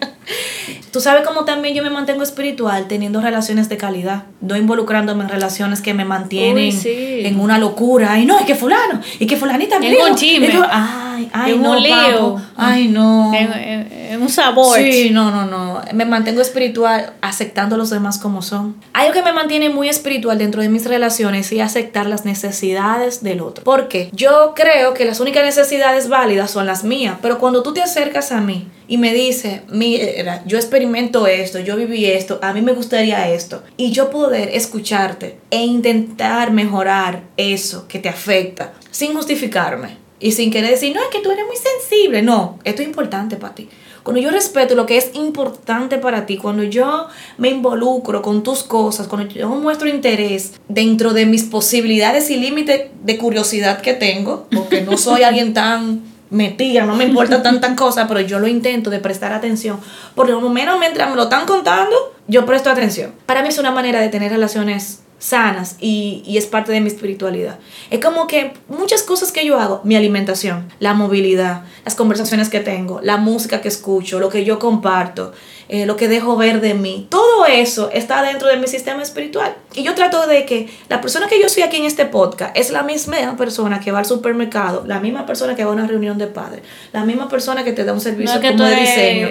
[0.93, 5.29] Tú sabes cómo también yo me mantengo espiritual teniendo relaciones de calidad, no involucrándome en
[5.29, 7.21] relaciones que me mantienen Uy, sí.
[7.25, 8.13] en una locura.
[8.13, 10.49] Ay, no, es que fulano, y que fulanita me un chisme.
[10.71, 12.41] Ay, ay, En no, un lío.
[12.55, 13.33] Ay, no.
[13.33, 14.77] En, en- en un sabor.
[14.77, 15.81] Sí, no, no, no.
[15.93, 18.75] Me mantengo espiritual aceptando a los demás como son.
[18.93, 23.41] Algo que me mantiene muy espiritual dentro de mis relaciones y aceptar las necesidades del
[23.41, 23.63] otro.
[23.63, 27.15] Porque yo creo que las únicas necesidades válidas son las mías.
[27.23, 31.77] Pero cuando tú te acercas a mí y me dices, mira, yo experimento esto, yo
[31.77, 33.63] viví esto, a mí me gustaría esto.
[33.77, 40.03] Y yo poder escucharte e intentar mejorar eso que te afecta sin justificarme.
[40.19, 42.21] Y sin querer decir, no, es que tú eres muy sensible.
[42.21, 43.69] No, esto es importante para ti.
[44.03, 48.63] Cuando yo respeto lo que es importante para ti, cuando yo me involucro con tus
[48.63, 54.47] cosas, cuando yo muestro interés dentro de mis posibilidades y límites de curiosidad que tengo,
[54.53, 58.89] porque no soy alguien tan metida, no me importa tantas cosas, pero yo lo intento
[58.89, 59.79] de prestar atención.
[60.15, 63.13] Por lo menos mientras me lo están contando, yo presto atención.
[63.25, 66.87] Para mí es una manera de tener relaciones sanas y, y es parte de mi
[66.87, 67.57] espiritualidad.
[67.89, 72.59] Es como que muchas cosas que yo hago, mi alimentación, la movilidad, las conversaciones que
[72.59, 75.31] tengo, la música que escucho, lo que yo comparto,
[75.69, 79.55] eh, lo que dejo ver de mí, todo eso está dentro de mi sistema espiritual.
[79.73, 82.69] Y yo trato de que la persona que yo soy aquí en este podcast es
[82.69, 86.17] la misma persona que va al supermercado, la misma persona que va a una reunión
[86.17, 89.29] de padres, la misma persona que te da un servicio que como de diseño.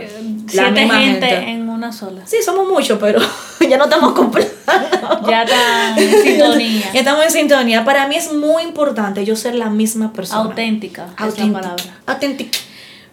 [0.55, 1.51] La misma gente, gente.
[1.51, 2.23] en una sola.
[2.25, 3.21] Sí, somos muchos, pero
[3.69, 5.02] ya no estamos completando.
[5.29, 6.93] Ya está en sintonía.
[6.93, 7.85] Ya estamos en sintonía.
[7.85, 10.43] Para mí es muy importante yo ser la misma persona.
[10.43, 11.77] Auténtica, Auténtica.
[12.07, 12.59] Auténtica.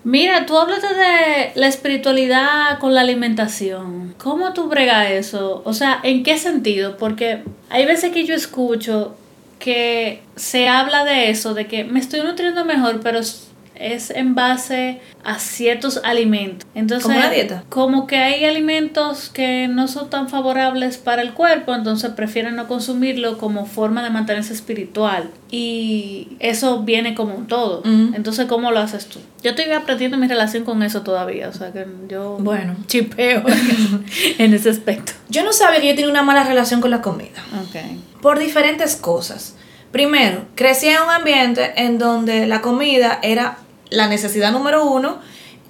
[0.04, 4.16] Mira, tú hablaste de la espiritualidad con la alimentación.
[4.18, 5.62] ¿Cómo tú bregas eso?
[5.66, 6.98] O sea, ¿en qué sentido?
[6.98, 9.16] Porque hay veces que yo escucho
[9.60, 13.20] que se habla de eso, de que me estoy nutriendo mejor, pero
[13.80, 16.68] es- en base a ciertos alimentos.
[16.76, 17.64] Entonces, ¿Como una dieta?
[17.70, 22.68] como que hay alimentos que no son tan favorables para el cuerpo, entonces prefieren no
[22.68, 25.30] consumirlo como forma de mantenerse espiritual.
[25.52, 27.82] Y eso viene como un todo.
[27.86, 29.20] Entonces, ¿cómo lo haces tú?
[29.44, 32.76] Yo estoy aprendiendo mi relación con eso todavía, o sea que yo Bueno.
[32.88, 33.44] chipeo
[34.38, 35.14] en ese aspecto.
[35.30, 37.44] Yo no sabía que yo tenía una mala relación con la comida.
[37.64, 37.76] Ok.
[38.22, 39.56] Por diferentes cosas.
[39.92, 43.58] Primero, crecí en un ambiente en donde la comida era
[43.90, 45.18] la necesidad número uno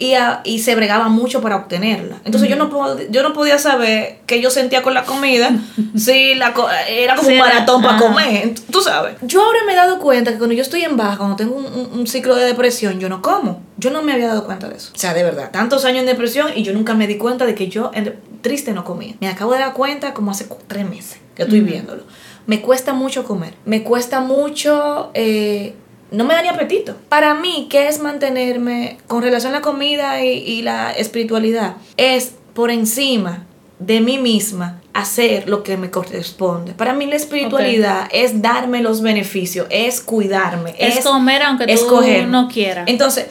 [0.02, 2.22] y, a- y se bregaba mucho para obtenerla.
[2.24, 5.52] Entonces yo, no pod- yo no podía saber qué yo sentía con la comida
[5.98, 8.54] si la co- era como Sí, un era- maratón para comer.
[8.72, 9.16] Tú sabes.
[9.22, 11.66] Yo ahora me he dado cuenta que cuando yo estoy en baja, cuando tengo un,
[11.66, 13.62] un- un ciclo de depresión, yo no como.
[13.78, 14.92] Yo no me había dado cuenta de eso.
[14.96, 17.56] O sea, de verdad, tantos años en depresión y yo nunca me di cuenta de
[17.56, 19.16] que yo en triste no comía.
[19.20, 22.04] Me acabo de dar cuenta como hace tres meses que estoy viéndolo.
[22.48, 23.54] Me cuesta mucho comer.
[23.66, 25.12] Me cuesta mucho...
[25.14, 25.76] eh,
[26.12, 26.96] no me da ni apetito.
[27.10, 31.76] Para mí, ¿qué es mantenerme con relación a la comida y, y la espiritualidad?
[31.98, 33.46] Es por encima
[33.80, 36.74] de mí misma hacer lo que me corresponde.
[36.74, 42.28] Para mí la espiritualidad es darme los beneficios, es cuidarme, Es, comer aunque tú escoger.
[42.28, 42.86] no quieras.
[42.88, 43.28] Entonces,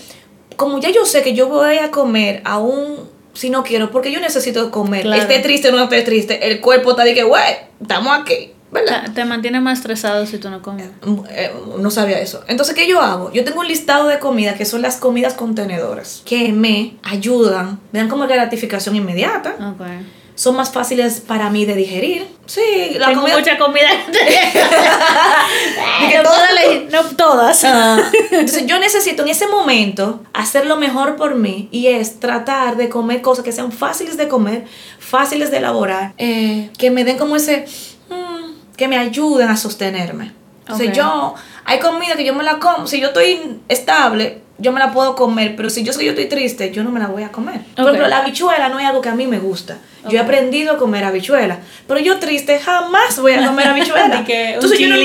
[0.57, 2.97] como ya yo sé que yo voy a comer aún
[3.35, 5.21] si no quiero, porque yo necesito comer, Claro.
[5.23, 7.45] esté triste o no esté triste, el cuerpo está de que, güey,
[7.81, 9.11] estamos aquí, ¿verdad?
[9.15, 10.87] Te- mantiene más estresado si tú no comes.
[11.05, 12.43] Mm, eh, no sabía eso.
[12.49, 13.33] Entonces, ¿qué yo hago?
[13.33, 18.01] Yo tengo un listado de comida que son las comidas contenedoras que me ayudan, me
[18.01, 19.87] dan como gratificación inmediata, Ok.
[20.35, 22.27] son más fáciles para mí de digerir.
[22.47, 23.39] Sí, la Tengo comida...
[23.39, 23.89] mucha comida.
[26.09, 27.65] Que no, todas.
[28.31, 32.89] Entonces yo necesito en ese momento hacer lo mejor por mí y es tratar de
[32.89, 34.65] comer cosas que sean fáciles de comer,
[34.99, 37.67] fáciles de elaborar, eh, que me den como ese,
[38.79, 40.33] que me ayuden a sostenerme.
[40.61, 40.95] Entonces Ok.
[40.95, 44.93] yo, hay comida que yo me la como, si yo estoy estable, yo me la
[44.93, 47.23] puedo comer, pero si yo sé que yo estoy triste, yo no me la voy
[47.23, 47.61] a comer.
[47.75, 47.89] Por Ok.
[47.91, 49.79] ejemplo, la habichuela no es algo que a mí me gusta.
[50.09, 54.25] Yo he aprendido a comer habichuela, pero yo triste jamás voy a comer habichuela.
[54.27, 55.03] Que Entonces yo no, no,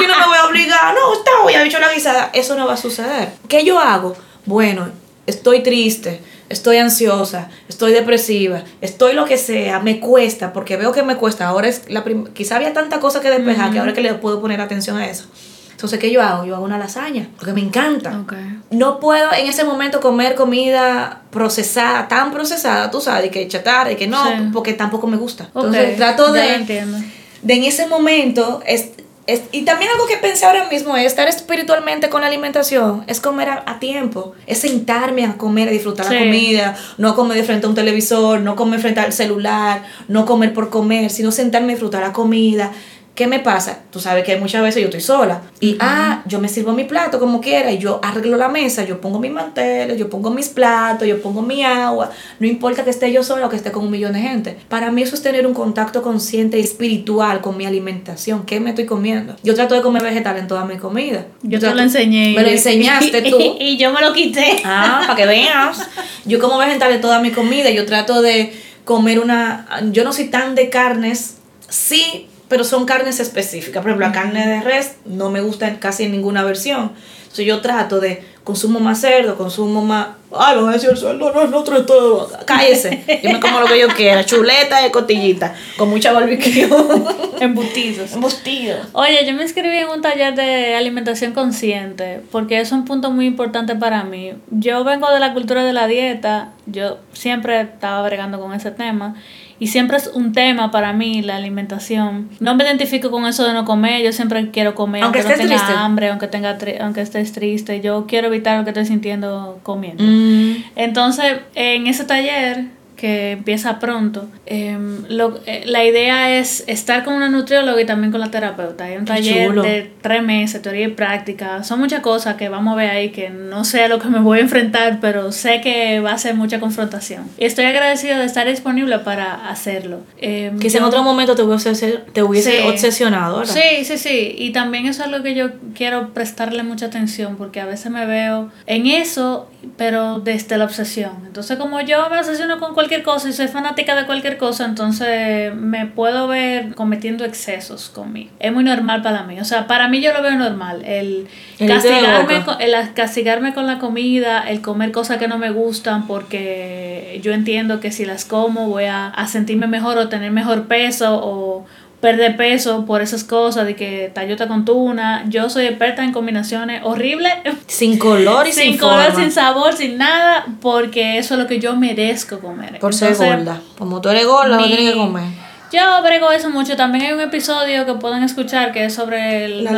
[0.00, 2.30] yo no me voy a obligar, no, está, voy a habichuela guisada.
[2.32, 3.30] Eso no va a suceder.
[3.48, 4.16] ¿Qué yo hago?
[4.44, 4.88] Bueno,
[5.26, 11.02] estoy triste, estoy ansiosa, estoy depresiva, estoy lo que sea, me cuesta, porque veo que
[11.02, 11.46] me cuesta.
[11.48, 12.04] Ahora es la
[12.34, 15.24] quizá había tanta cosa que despejar que ahora que le puedo poner atención a eso.
[15.72, 16.46] Entonces, ¿qué yo hago?
[16.46, 18.24] Yo hago una lasaña, porque me encanta.
[18.70, 23.96] No puedo en ese momento comer comida procesada, tan procesada, tú sabes, que chatarra, y
[23.96, 24.32] que no, Sí.
[24.54, 25.44] porque tampoco me gusta.
[25.54, 27.04] Entonces, trato de
[27.42, 28.88] de en ese momento es,
[29.26, 33.20] es- y también algo que pensé ahora mismo es estar espiritualmente con la alimentación es
[33.20, 36.14] comer a, a tiempo es sentarme a comer a disfrutar Sí.
[36.14, 40.26] la comida no comer de frente a un televisor no comer frente al celular no
[40.26, 42.72] comer por comer sino sentarme a disfrutar la comida
[43.16, 43.78] ¿Qué me pasa?
[43.90, 45.40] Tú sabes que muchas veces yo estoy sola.
[45.58, 49.00] Y, ah, yo me sirvo mi plato como quiera y yo arreglo la mesa, yo
[49.00, 52.10] pongo mis manteles, yo pongo mis platos, yo pongo mi agua.
[52.40, 54.58] No importa que esté yo sola o que esté con un millón de gente.
[54.68, 58.44] Para mí eso es tener un contacto consciente y espiritual con mi alimentación.
[58.44, 59.34] ¿Qué me estoy comiendo?
[59.42, 61.24] Yo trato de comer vegetal en toda mi comida.
[61.40, 62.34] Yo te lo enseñé.
[62.34, 63.38] Me lo enseñaste tú.
[63.58, 64.60] y yo me lo quité.
[64.62, 65.88] Ah, para que veas.
[66.26, 67.70] Yo como vegetal en toda mi comida.
[67.70, 68.52] Yo trato de
[68.84, 69.66] comer una...
[69.90, 71.38] Yo no soy tan de carnes.
[71.70, 73.82] Sí, pero son carnes específicas.
[73.82, 76.92] Por ejemplo, la carne de res no me gusta en casi en ninguna versión.
[77.22, 80.08] Entonces yo trato de consumo más cerdo, consumo más...
[80.32, 82.30] Ay, van a decir el cerdo no es nuestro todo.
[82.46, 83.04] Cállese.
[83.22, 84.24] Yo me como lo que yo quiera.
[84.24, 85.54] Chuleta de cotillita.
[85.76, 86.68] Con mucha barbecue.
[87.40, 88.12] Embutidos.
[88.12, 88.86] Embutidos.
[88.92, 93.26] Oye, yo me inscribí en un taller de alimentación consciente porque es un punto muy
[93.26, 94.32] importante para mí.
[94.50, 96.52] Yo vengo de la cultura de la dieta.
[96.66, 99.16] Yo siempre estaba bregando con ese tema.
[99.58, 102.28] Y siempre es un tema para mí la alimentación.
[102.40, 105.38] No me identifico con eso de no comer, yo siempre quiero comer Aunque aunque, no
[105.42, 105.72] tenga triste.
[105.78, 110.04] hambre, aunque tenga tri- aunque estés triste, yo quiero evitar lo que estoy sintiendo comiendo.
[110.04, 110.62] Mm.
[110.76, 112.64] Entonces, en ese taller
[112.96, 118.10] que empieza pronto, em, lo- eh, la idea es estar con una nutrióloga y también
[118.10, 118.84] con la terapeuta.
[118.84, 119.62] Hay un Qué taller chulo.
[119.62, 121.62] de tres meses, teoría y práctica.
[121.62, 124.18] Son muchas cosas que vamos a ver ahí que no sé a lo que me
[124.20, 127.24] voy a enfrentar, pero sé que va a ser mucha confrontación.
[127.38, 130.00] Y estoy agradecida de estar disponible para hacerlo.
[130.18, 132.66] Em, Quizá en otro momento te hubiese, te hubiese Sí.
[132.68, 133.38] obsesionado.
[133.40, 133.54] ¿verdad?
[133.54, 134.34] Sí, sí, sí.
[134.38, 138.06] Y también eso es algo que yo quiero prestarle mucha atención porque a veces me
[138.06, 141.12] veo en eso, pero desde la obsesión.
[141.26, 145.54] Entonces, como yo me obsesiono con cualquier cosa y soy fanática de cualquier cosa, entonces
[145.54, 148.30] me puedo ver cometiendo excesos conmigo.
[148.38, 149.40] Es muy normal para mí.
[149.40, 150.82] O sea, para mí yo lo veo normal.
[150.84, 156.06] El castigarme, con, el castigarme con la comida, el comer cosas que no me gustan
[156.06, 160.66] porque yo entiendo que si las como voy a, a sentirme mejor o tener mejor
[160.66, 161.66] peso o
[162.00, 165.24] perder peso por esas cosas de que tallota con tuna.
[165.28, 167.32] Yo soy experta en combinaciones horribles.
[167.66, 169.20] Sin color y sin, sin color, forma.
[169.20, 172.78] sin sabor, sin nada, porque eso es lo que yo merezco comer.
[172.78, 173.60] Por ser gorda.
[173.78, 175.45] Como tú eres gorda, no tienes que comer.
[175.72, 176.76] Yo brego eso mucho.
[176.76, 179.70] También hay un episodio que pueden escuchar que es sobre el- La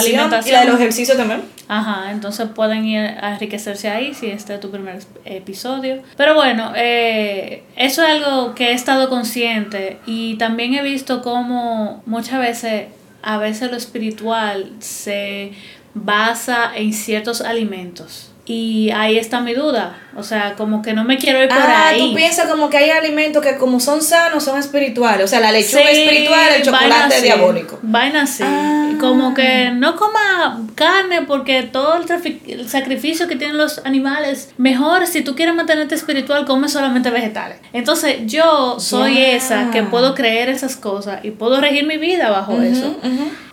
[0.00, 1.42] alimentación, y la de los ejercicios también.
[1.68, 6.02] Ajá, entonces pueden ir a enriquecerse ahí si este es tu primer episodio.
[6.16, 12.02] Pero bueno, eh, eso es algo que he estado consciente y también he visto cómo
[12.06, 12.86] muchas veces,
[13.22, 15.52] a veces lo espiritual se
[15.94, 18.30] basa en ciertos alimentos.
[18.44, 19.96] Y ahí está mi duda.
[20.14, 21.98] O sea, como que no me quiero ir por ah, ahí.
[21.98, 25.24] tú piensas como que hay alimentos que como son sanos, son espirituales.
[25.24, 27.78] O sea, la lechuga Sí, es espiritual, el chocolate es diabólico.
[27.82, 28.42] Vaina así.
[28.44, 28.90] Ah.
[29.00, 35.22] Como que no coma carne porque todo el, sacrificio que tienen los animales, mejor si
[35.22, 37.58] tú quieres mantenerte espiritual, come solamente vegetales.
[37.72, 42.60] Entonces yo soy esa que puedo creer esas cosas y puedo regir mi vida bajo
[42.60, 42.96] eso.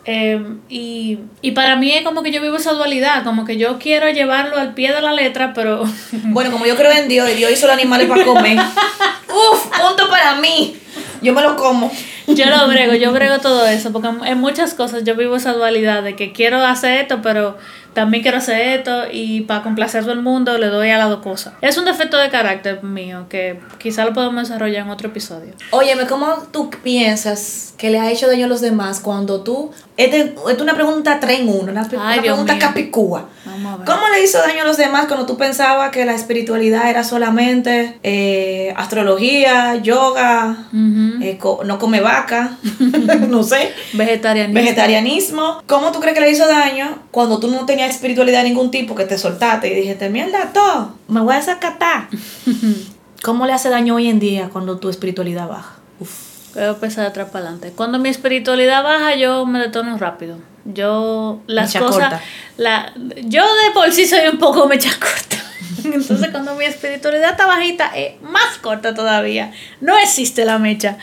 [0.06, 3.78] Eh, y, y para mí es como que yo vivo esa dualidad, como que yo
[3.78, 5.84] quiero llevarlo al pie de la letra, pero
[6.24, 8.58] Bueno, como yo creo en Dios y Dios hizo los animales para comer.
[9.28, 10.76] Uf, punto para mí.
[11.22, 11.92] Yo me lo como.
[12.28, 16.04] Yo lo brego, yo brego todo eso, porque en muchas cosas yo vivo esa dualidad
[16.04, 17.58] de que quiero hacer esto, pero
[17.94, 21.10] también quiero hacer esto y para complacer a todo el mundo le doy a las
[21.10, 21.54] dos cosas.
[21.62, 25.54] Es un defecto de carácter mío que quizá lo podemos desarrollar en otro episodio.
[25.72, 29.72] Óyeme, ¿cómo tú piensas que le ha hecho daño a los demás cuando tú...
[29.98, 32.62] Esta es una pregunta 3 en 1, una, Ay, una pregunta mío.
[32.66, 33.26] capicúa.
[33.46, 33.86] Vamos a ver.
[33.86, 38.00] ¿Cómo le hizo daño a los demás cuando tú pensabas que la espiritualidad era solamente
[38.04, 41.22] eh, astrología, yoga, Ujú.
[41.24, 42.52] eh, co- no come vaca,
[43.28, 44.54] no sé, Vegetarianismo.
[44.62, 45.64] vegetarianismo?
[45.68, 48.96] ¿Cómo tú crees que le hizo daño cuando tú no tenías espiritualidad de ningún tipo,
[48.96, 52.08] que te soltaste y dijiste, mierda, todo, me voy a desacatar?
[53.24, 55.76] ¿Cómo le hace daño hoy en día cuando tu espiritualidad baja?
[56.00, 56.30] Uf.
[56.56, 57.74] Voy a empezar atrás para adelante.
[57.76, 60.40] Cuando mi espiritualidad baja, yo me detono rápido.
[60.66, 62.22] Yo las Mecha cosas, corta.
[62.58, 65.38] la, yo de por sí soy un poco mecha corta.
[65.84, 69.52] Entonces cuando mi espiritualidad está bajita, es más corta todavía.
[69.82, 70.98] No existe la mecha.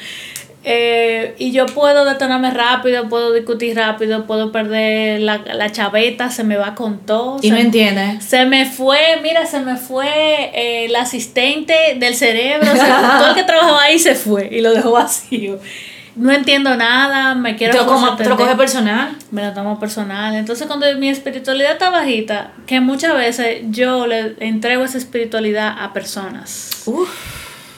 [0.69, 6.43] Eh, y yo puedo detenerme rápido, puedo discutir rápido, puedo perder la, la chaveta, se
[6.43, 7.37] me va con todo.
[7.41, 8.25] Y se no me- entiendes.
[8.25, 13.29] se me fue, mira, se me fue eh, el asistente del cerebro, o sea, todo
[13.29, 15.61] el que trabajaba ahí se fue y lo dejó vacío.
[16.17, 19.15] No entiendo nada, me quiero Te lo, como- te lo coge personal.
[19.31, 20.35] me lo tomo personal.
[20.35, 25.93] Entonces, cuando mi espiritualidad está bajita, que muchas veces yo le entrego esa espiritualidad a
[25.93, 27.09] personas Uf.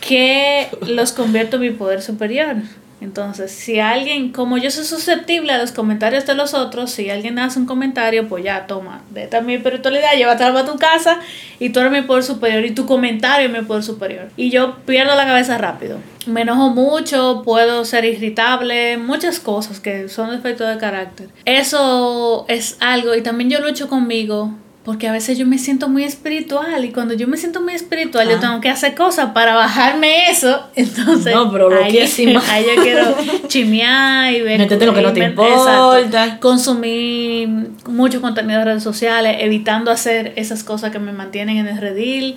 [0.08, 2.56] Que los convierto en mi poder superior.
[3.02, 7.38] Entonces, si alguien, como yo soy susceptible a los comentarios de los otros, si alguien
[7.38, 11.20] hace un comentario, pues ya, toma, de mi espiritualidad, llévatela a tu casa
[11.60, 14.30] y tú eres mi poder superior y tu comentario es mi poder superior.
[14.36, 15.98] Y yo pierdo la cabeza rápido.
[16.26, 21.28] Me enojo mucho, puedo ser irritable, muchas cosas que son efectos de carácter.
[21.44, 24.54] Eso es algo, y también yo lucho conmigo
[24.88, 28.26] porque a veces yo me siento muy espiritual y cuando yo me siento muy espiritual
[28.26, 28.40] yo ah.
[28.40, 30.62] tengo que hacer cosas para bajarme eso.
[30.76, 31.98] Entonces, no, pero ahí,
[32.48, 33.14] ahí yo quiero
[33.48, 34.60] chimear y ver.
[34.60, 36.38] lo que no te importa.
[36.40, 37.50] consumir
[37.86, 42.36] mucho contenido de redes sociales, evitando hacer esas cosas que me mantienen en el redil.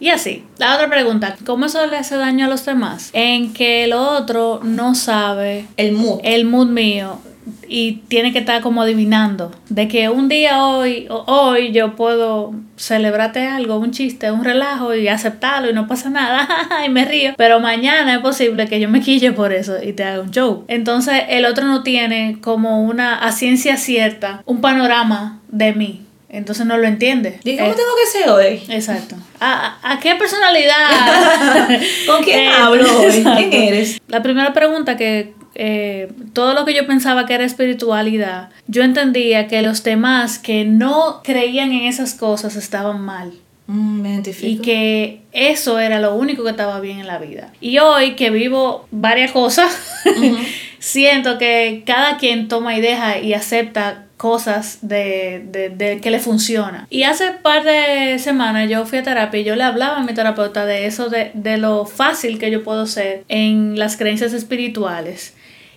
[0.00, 3.10] Y así, la otra pregunta, ¿cómo eso le hace daño a los demás?
[3.12, 7.20] En que el otro no sabe el mood, el mood mío
[7.68, 13.46] y tiene que estar como adivinando de que un día hoy hoy yo puedo celebrarte
[13.46, 16.48] algo, un chiste, un relajo y aceptarlo y no pasa nada
[16.86, 20.04] y me río, pero mañana es posible que yo me quille por eso y te
[20.04, 20.64] haga un show.
[20.68, 26.00] Entonces el otro no tiene como una a ciencia cierta un panorama de mí.
[26.28, 27.38] Entonces no lo entiende.
[27.44, 28.62] ¿Y cómo eh, tengo que ser hoy?
[28.68, 29.14] Exacto.
[29.38, 31.78] ¿A, a qué personalidad?
[32.08, 33.22] ¿Con quién eh, hablo hoy?
[33.22, 34.00] ¿Quién eres?
[34.08, 39.46] La primera pregunta que eh, todo lo que yo pensaba que era espiritualidad, yo entendía
[39.46, 43.32] que los demás que no creían en esas cosas estaban mal.
[43.66, 47.50] Mm, y que eso era lo único que estaba bien en la vida.
[47.60, 49.74] Y hoy que vivo varias cosas,
[50.78, 56.18] siento que cada quien toma y deja y acepta cosas de, de, de, que le
[56.18, 56.86] funciona.
[56.90, 60.12] Y hace par de semanas yo fui a terapia y yo le hablaba a mi
[60.12, 65.34] terapeuta de eso, de, de lo fácil que yo puedo ser en las creencias espirituales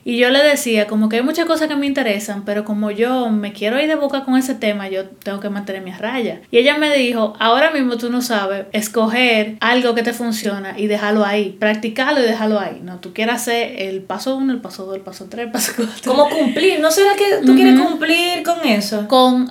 [0.08, 3.30] y yo le decía, como que hay muchas cosas que me interesan, pero como yo
[3.30, 6.39] me quiero ir de boca con ese tema, yo tengo que mantener mi raya.
[6.49, 10.88] Y ella me dijo, ahora mismo tú no sabes escoger algo que te funciona y
[10.88, 12.80] dejarlo ahí, practicarlo y dejarlo ahí.
[12.82, 15.74] No, tú quieres hacer el paso uno, el paso dos, el paso tres, el paso
[15.76, 16.14] cuatro.
[16.14, 19.10] Como cumplir, ¿no será que tú quieres cumplir con eso?
[19.10, 19.49] Con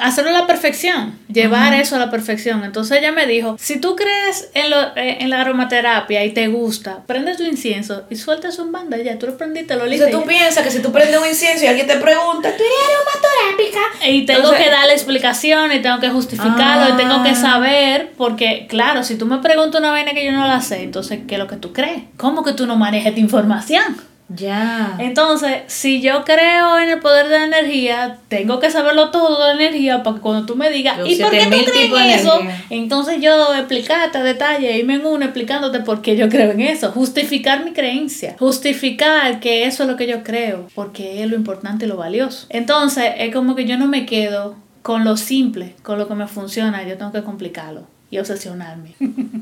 [0.00, 2.64] hacerlo a la perfección, llevar eso a la perfección.
[2.64, 6.48] Entonces ella me dijo, si tú crees en, lo, eh, en la aromaterapia y te
[6.48, 10.62] gusta, prende tu incienso y sueltas un banda, ya tú lo prendiste entonces tú piensas
[10.64, 14.08] que si tú prendes un incienso y alguien te pregunta, ¿tú eres aromaterápica?
[14.08, 17.34] Y tengo que darle explicaciones, tengo que justificarlo, y tengo que ah.
[17.34, 21.20] saber, porque claro, si tú me preguntas una vaina que yo no la sé, entonces,
[21.26, 22.02] ¿qué es lo que tú crees?
[22.16, 23.96] ¿Cómo que tú no manejas esta información?
[24.28, 24.96] Ya.
[24.98, 29.54] Entonces, si yo creo en el poder de la energía, tengo que saberlo todo de
[29.54, 32.40] la energía para que cuando tú me digas, ¿y por qué tú crees en eso?
[32.70, 36.90] Entonces yo explicarte a detalle, irme en uno explicándote por qué yo creo en eso,
[36.90, 41.84] justificar mi creencia, justificar que eso es lo que yo creo, porque es lo importante
[41.84, 42.46] y lo valioso.
[42.48, 46.26] Entonces, es como que yo no me quedo con lo simple, con lo que me
[46.26, 48.94] funciona, yo tengo que complicarlo y obsesionarme.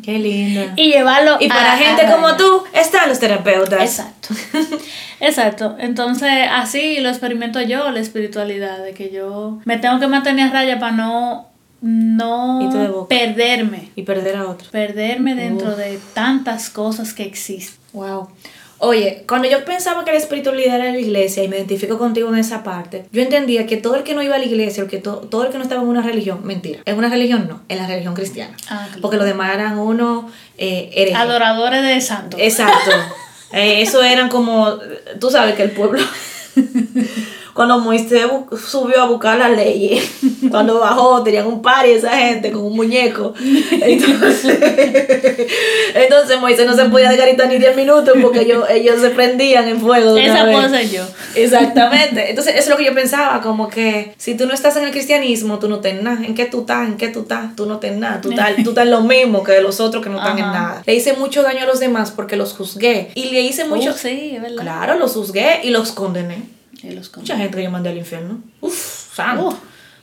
[0.02, 0.72] Qué lindo.
[0.76, 3.80] y llevarlo Y para gente como tú están los terapeutas.
[3.80, 4.34] Exacto.
[5.20, 5.76] Exacto.
[5.78, 10.52] Entonces, así lo experimento yo, la espiritualidad, de que yo me tengo que mantener a
[10.52, 11.48] raya para no
[11.80, 13.90] no perderme.
[13.94, 14.70] Y perder a otros.
[14.70, 17.78] Perderme dentro de tantas cosas que existen.
[17.92, 18.28] Wow.
[18.78, 22.38] Oye, cuando yo pensaba que la espiritualidad era la iglesia y me identifico contigo en
[22.38, 24.98] esa parte, yo entendía que todo el que no iba a la iglesia o que
[24.98, 26.80] todo el que no estaba en una religión, mentira.
[26.84, 28.56] En una religión no, en la religión cristiana.
[28.68, 30.26] Ah, Porque los demás eran unos
[30.58, 32.40] eh, Adoradores de santos.
[32.40, 32.90] Exacto.
[33.52, 34.80] Eh, eso eran como,
[35.20, 36.00] tú sabes que el pueblo
[37.54, 38.26] cuando Moisés
[38.68, 40.02] subió a buscar la ley,
[40.50, 43.32] cuando bajó, tenían un par y esa gente con un muñeco.
[43.70, 44.58] Entonces,
[45.94, 49.80] entonces Moisés no se podía desgaritar ni 10 minutos porque ellos, ellos se prendían en
[49.80, 50.16] fuego.
[50.16, 51.04] esa cosa yo.
[51.34, 52.30] Exactamente.
[52.30, 54.90] Entonces, eso es lo que yo pensaba, como que si tú no estás en el
[54.90, 56.24] cristianismo, tú no tienes nada.
[56.24, 56.88] ¿En qué tú estás?
[56.88, 57.54] ¿En qué tú estás?
[57.54, 58.20] Tú no tienes nada.
[58.20, 60.82] Tú estás, tú estás lo mismo que los otros que no están en nada.
[60.84, 63.10] Le hice mucho daño a los demás porque los juzgué.
[63.14, 63.92] Y le hice mucho...
[63.92, 64.62] sí, es verdad.
[64.62, 66.54] Claro, los juzgué y los condené.
[67.16, 68.40] Mucha gente que yo mandé al infierno.
[68.60, 69.56] Uf, santo.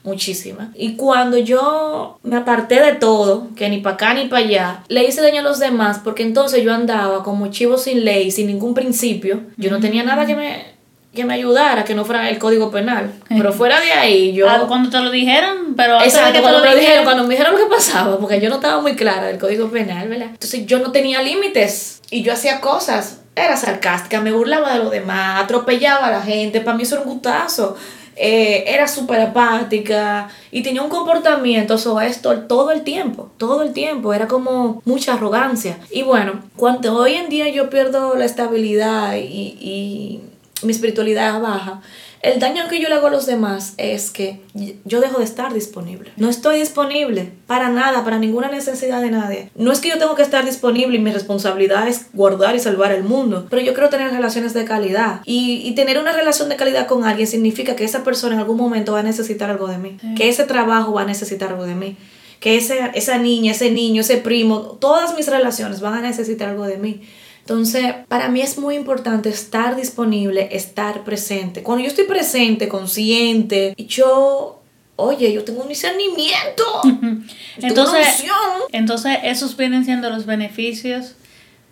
[0.04, 0.72] Muchísima.
[0.74, 5.04] Y cuando yo me aparté de todo, que ni para acá ni para allá, le
[5.04, 8.74] hice daño a los demás porque entonces yo andaba como chivo sin ley, sin ningún
[8.74, 9.42] principio.
[9.58, 10.66] Yo no tenía nada que me,
[11.14, 13.14] que me ayudara, que no fuera el código penal.
[13.30, 14.50] Pero fuera de ahí, yo.
[14.50, 16.02] Ah, cuando te lo dijeron, pero.
[16.02, 18.82] Exacto, cuando me lo dijeron, cuando me dijeron lo que pasaba, porque yo no estaba
[18.82, 20.30] muy clara del código penal, ¿verdad?
[20.32, 24.92] Entonces yo no tenía límites y yo hacía cosas era sarcástica, me burlaba de los
[24.92, 27.76] demás, atropellaba a la gente, para mí eso era un gustazo.
[28.18, 33.72] Eh, era súper apática y tenía un comportamiento sobre esto todo el tiempo, todo el
[33.72, 35.78] tiempo, era como mucha arrogancia.
[35.90, 40.20] Y bueno, cuando hoy en día yo pierdo la estabilidad y,
[40.62, 41.82] mi espiritualidad baja,
[42.24, 44.41] el daño que yo le hago a los demás es que
[44.86, 46.11] yo dejo de estar disponible.
[46.17, 49.49] No estoy disponible para nada, para ninguna necesidad de nadie.
[49.55, 52.91] No es que yo tengo que estar disponible y mi responsabilidad es guardar y salvar
[52.91, 55.22] el mundo, pero yo quiero tener relaciones de calidad.
[55.26, 58.91] Y, tener una relación de calidad con alguien significa que esa persona en algún momento
[58.91, 61.97] va a necesitar algo de mí, que ese trabajo va a necesitar algo de mí
[62.41, 66.65] que ese, esa niña, ese niño, ese primo, todas mis relaciones van a necesitar algo
[66.65, 67.01] de mí.
[67.42, 71.64] Entonces, para mí es muy importante estar disponible, estar presente.
[71.64, 74.62] Cuando yo estoy presente, consciente, yo
[74.96, 76.64] oye, yo tengo un discernimiento.
[77.58, 78.24] entonces,
[78.72, 81.16] entonces, esos vienen siendo los beneficios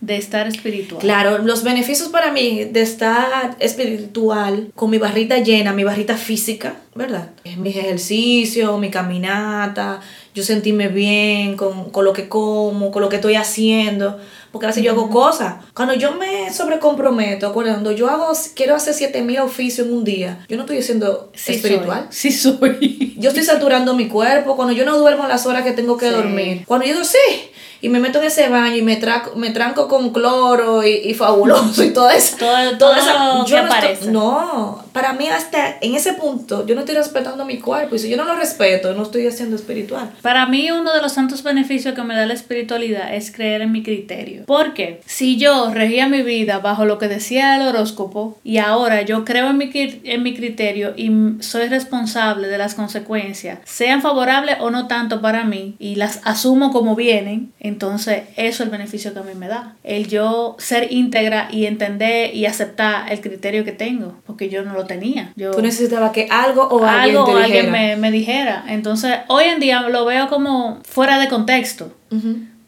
[0.01, 1.01] de estar espiritual.
[1.01, 6.78] Claro, los beneficios para mí de estar espiritual con mi barrita llena, mi barrita física,
[6.95, 7.32] ¿verdad?
[7.43, 9.99] Es mi ejercicio, mi caminata,
[10.34, 14.20] yo sentirme bien con, con lo que como, con lo que estoy haciendo
[14.51, 15.55] porque a veces yo hago cosas.
[15.73, 20.57] Cuando yo me sobrecomprometo, cuando yo hago, quiero hacer 7000 oficios en un día, yo
[20.57, 22.07] no estoy siendo espiritual.
[22.09, 23.15] Sí soy.
[23.17, 26.63] Yo estoy saturando mi cuerpo, cuando yo no duermo las horas que tengo que dormir.
[26.65, 27.17] Cuando yo digo, sí,
[27.81, 31.13] y me meto en ese baño y me, traco, me tranco con cloro y, y
[31.13, 32.35] fabuloso y todo eso.
[32.37, 34.11] todo, todo, eso que no aparece.
[34.11, 38.09] no, para mí hasta en ese punto yo no estoy respetando mi cuerpo y si
[38.09, 40.11] yo no lo respeto no estoy haciendo espiritual.
[40.21, 43.71] Para mí uno de los santos beneficios que me da la espiritualidad es creer en
[43.71, 44.43] mi criterio.
[44.45, 49.23] Porque si yo regía mi vida bajo lo que decía el horóscopo y ahora yo
[49.23, 54.69] creo en mi, en mi criterio y soy responsable de las consecuencias, sean favorables o
[54.69, 59.19] no tanto para mí y las asumo como vienen, entonces eso es el beneficio que
[59.19, 59.75] a mí me da.
[59.85, 64.73] El yo ser íntegra y entender y aceptar el criterio que tengo, porque yo no
[64.73, 65.31] lo tenía.
[65.37, 68.65] Yo, Tú necesitabas que algo o alguien, algo, alguien me, me, dijera.
[68.67, 71.93] Entonces hoy en día lo veo como fuera de contexto.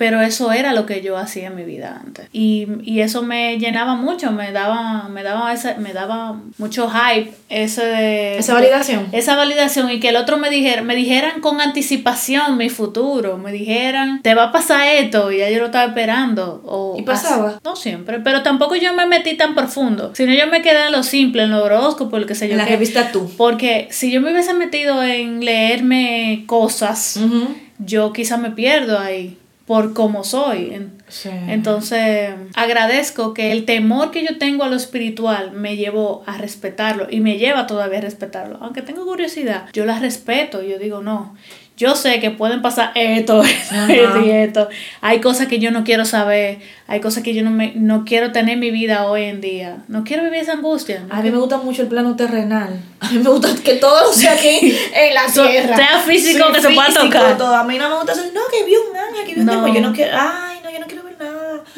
[0.02, 2.28] Pero eso era lo que yo hacía en mi vida antes.
[2.34, 7.32] Y, y eso me llenaba mucho, me daba, me daba ese, me daba mucho hype,
[7.50, 9.10] ese esa validación.
[9.12, 13.52] esa validación y que el otro me dijera, me dijeran con anticipación mi futuro, me
[13.52, 16.64] dijeran, te va a pasar esto, y ya yo lo estaba esperando.
[16.66, 17.60] O ¿Y pasaba?
[17.64, 21.04] no siempre, pero tampoco yo me metí tan profundo, sino yo me quedé en lo
[21.04, 22.54] simple, en lo horóscopo, el que sé yo.
[22.54, 23.30] En la revista tú.
[23.38, 27.20] Porque si yo me hubiese metido en leerme cosas,
[27.78, 30.90] yo quizá me pierdo ahí por cómo soy.
[31.48, 37.08] Entonces, agradezco que el temor que yo tengo a lo espiritual me llevó a respetarlo
[37.10, 38.58] y me lleva todavía a respetarlo.
[38.62, 40.62] Aunque tengo curiosidad, yo la respeto.
[40.62, 41.36] Yo digo, no,
[41.82, 43.42] yo sé que pueden pasar esto,
[43.90, 44.70] esto y esto.
[45.02, 48.32] Hay cosas que yo no quiero saber, hay cosas que yo no, me, no quiero
[48.32, 49.78] tener en mi vida hoy en día.
[49.88, 51.04] No quiero vivir esa angustia.
[51.10, 52.80] A mí me gusta mucho el plano terrenal.
[53.00, 55.76] A mí me gusta que todo sea aquí en la tierra.
[55.76, 57.36] Sea físico, que se pueda tocar.
[57.36, 57.56] Todo.
[57.56, 59.54] A mí no me gusta decir, no, que vi un ángel, que vi un no.
[59.54, 60.51] Yo no quiero, ay, no, yo no quiero.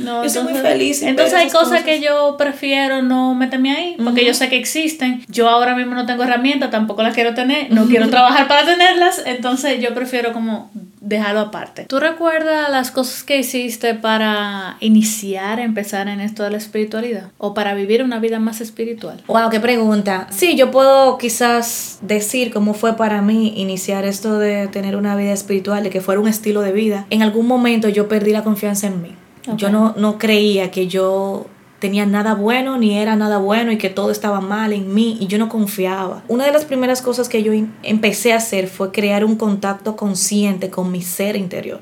[0.04, 1.02] No, yo soy muy feliz.
[1.02, 5.24] Entonces hay cosas, que yo prefiero no meterme ahí, porque yo sé que existen.
[5.28, 9.22] Yo ahora mismo no tengo herramientas, tampoco las quiero tener, no quiero trabajar para tenerlas,
[9.26, 10.72] entonces yo prefiero como
[11.04, 11.86] dejarlo aparte.
[11.86, 17.30] ¿Tú recuerdas las cosas que hiciste para iniciar, empezar en esto de la espiritualidad?
[17.38, 19.22] ¿O para vivir una vida más espiritual?
[19.28, 20.28] Wow, qué pregunta.
[20.32, 25.34] Sí, yo puedo quizás decir cómo fue para mí iniciar esto de tener una vida
[25.34, 27.06] espiritual, de que fuera un estilo de vida.
[27.10, 29.16] En algún momento yo perdí la confianza en mí.
[29.58, 31.48] Yo no, no creía que yo
[31.80, 35.28] tenía nada bueno ni era nada bueno y que todo estaba mal en mí y
[35.28, 36.24] yo no confiaba.
[36.30, 37.52] Una de las primeras cosas que yo
[37.84, 41.82] empecé a hacer fue crear un contacto consciente con mi ser interior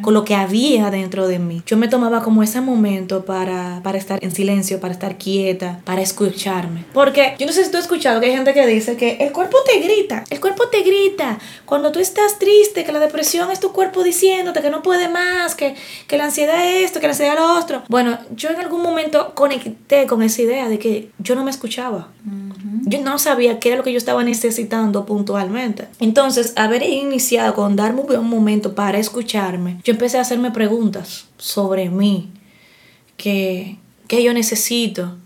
[0.00, 1.62] con lo que había dentro de mí.
[1.66, 6.02] Yo me tomaba como ese momento para, para estar en silencio, para estar quieta, para
[6.02, 6.84] escucharme.
[6.92, 9.32] Porque yo no sé si tú has escuchado que hay gente que dice que el
[9.32, 11.38] cuerpo te grita, el cuerpo te grita.
[11.64, 15.54] Cuando tú estás triste, que la depresión es tu cuerpo diciéndote que no puede más,
[15.54, 15.74] que,
[16.06, 17.82] que la ansiedad es esto, que la ansiedad es lo otro.
[17.88, 22.08] Bueno, yo en algún momento conecté con esa idea de que yo no me escuchaba.
[22.84, 25.88] Yo no sabía qué era lo que yo estaba necesitando puntualmente.
[26.00, 31.90] Entonces, haber iniciado con darme un momento para escucharme, yo empecé a hacerme preguntas sobre
[31.90, 32.30] mí,
[33.16, 35.16] qué, qué yo necesito,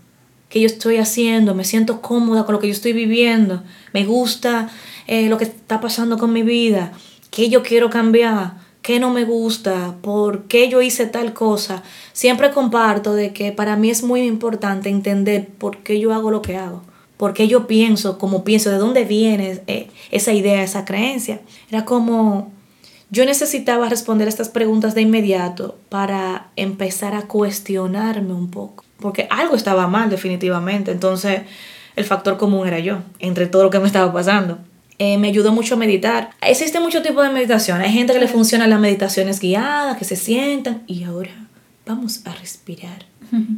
[0.49, 3.63] qué yo estoy haciendo, me siento cómoda con lo que yo estoy viviendo,
[3.93, 4.69] me gusta
[5.07, 6.93] eh, lo que está pasando con mi vida,
[7.31, 11.83] qué yo quiero cambiar, qué no me gusta, por qué yo hice tal cosa.
[12.13, 16.41] Siempre comparto de que para mí es muy importante entender por qué yo hago lo
[16.41, 16.83] que hago
[17.17, 21.41] por qué yo pienso como pienso, de dónde viene eh, esa idea, esa creencia.
[21.69, 22.51] Era como
[23.09, 29.55] yo necesitaba responder estas preguntas de inmediato para empezar a cuestionarme un poco, porque algo
[29.55, 31.41] estaba mal definitivamente, entonces
[31.95, 34.59] el factor común era yo, entre todo lo que me estaba pasando.
[34.99, 36.31] Eh, me ayudó mucho a meditar.
[36.41, 37.81] Existe mucho tipo de meditación.
[37.81, 41.47] Hay gente que le funcionan las meditaciones guiadas, que se sientan y ahora
[41.85, 43.05] vamos a respirar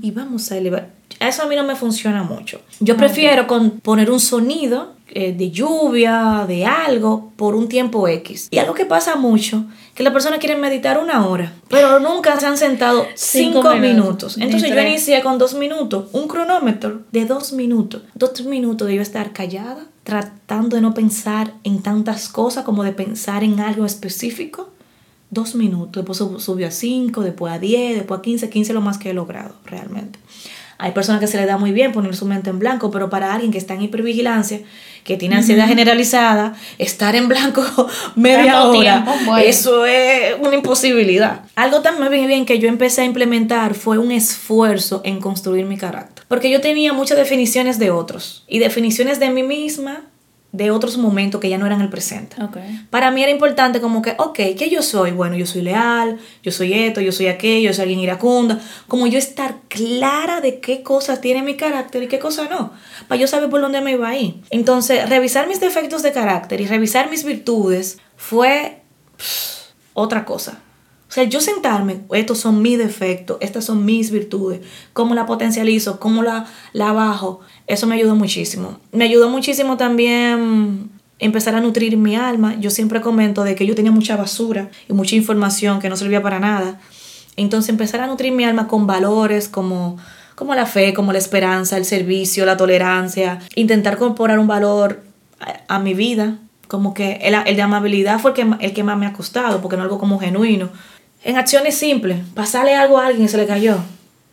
[0.01, 0.98] y vamos a elevar.
[1.19, 2.61] Eso a mí no me funciona mucho.
[2.79, 8.47] Yo prefiero con poner un sonido eh, de lluvia, de algo, por un tiempo X.
[8.51, 9.65] Y algo que pasa mucho,
[9.95, 13.81] que las personas quieren meditar una hora, pero nunca se han sentado cinco, Cinco minutos.
[13.81, 18.03] minutos, Entonces yo inicié con dos minutos, un cronómetro de dos minutos.
[18.13, 22.91] Dos minutos de yo estar callada, tratando de no pensar en tantas cosas como de
[22.93, 24.69] pensar en algo específico.
[25.31, 28.81] Dos minutos, después sub- subió a cinco, después a diez, después a quince, quince lo
[28.81, 30.17] más que he logrado realmente.
[30.81, 33.33] Hay personas que se les da muy bien poner su mente en blanco, pero para
[33.33, 34.61] alguien que está en hipervigilancia,
[35.03, 37.61] que tiene ansiedad generalizada, estar en blanco
[38.15, 39.37] media Tanto hora, tiempo, bueno.
[39.45, 41.41] eso es una imposibilidad.
[41.55, 45.77] Algo también bien, bien que yo empecé a implementar fue un esfuerzo en construir mi
[45.77, 46.23] carácter.
[46.29, 50.08] Porque yo tenía muchas definiciones de otros y definiciones de mí misma
[50.51, 52.41] de otros momentos que ya no eran el presente.
[52.41, 52.57] Ok.
[52.89, 55.11] Para mí era importante como que, ok, ¿qué yo soy?
[55.11, 58.59] Bueno, yo soy leal, yo soy esto, yo soy aquello, yo soy alguien iracunda.
[58.87, 62.71] Como yo estar clara de qué cosas tiene mi carácter y qué cosas no.
[63.07, 64.41] Para yo saber por dónde me iba a ir.
[64.49, 68.81] Entonces, revisar mis defectos de carácter y revisar mis virtudes fue
[69.17, 70.59] pff, otra cosa.
[71.09, 74.61] O sea, yo sentarme, estos son mis defectos, estas son mis virtudes,
[74.93, 78.79] cómo la potencializo, cómo la, la bajo, eso me ayudó muchísimo.
[78.91, 82.55] Me ayudó muchísimo también empezar a nutrir mi alma.
[82.59, 86.21] Yo siempre comento de que yo tenía mucha basura y mucha información que no servía
[86.21, 86.79] para nada.
[87.37, 89.97] Entonces empezar a nutrir mi alma con valores como,
[90.35, 95.03] como la fe, como la esperanza, el servicio, la tolerancia, intentar incorporar un valor
[95.39, 96.37] a, a mi vida,
[96.67, 99.59] como que el, el de amabilidad fue el que, el que más me ha costado,
[99.59, 100.69] porque no algo como genuino.
[101.23, 103.77] En acciones simples, pasarle algo a alguien y se le cayó.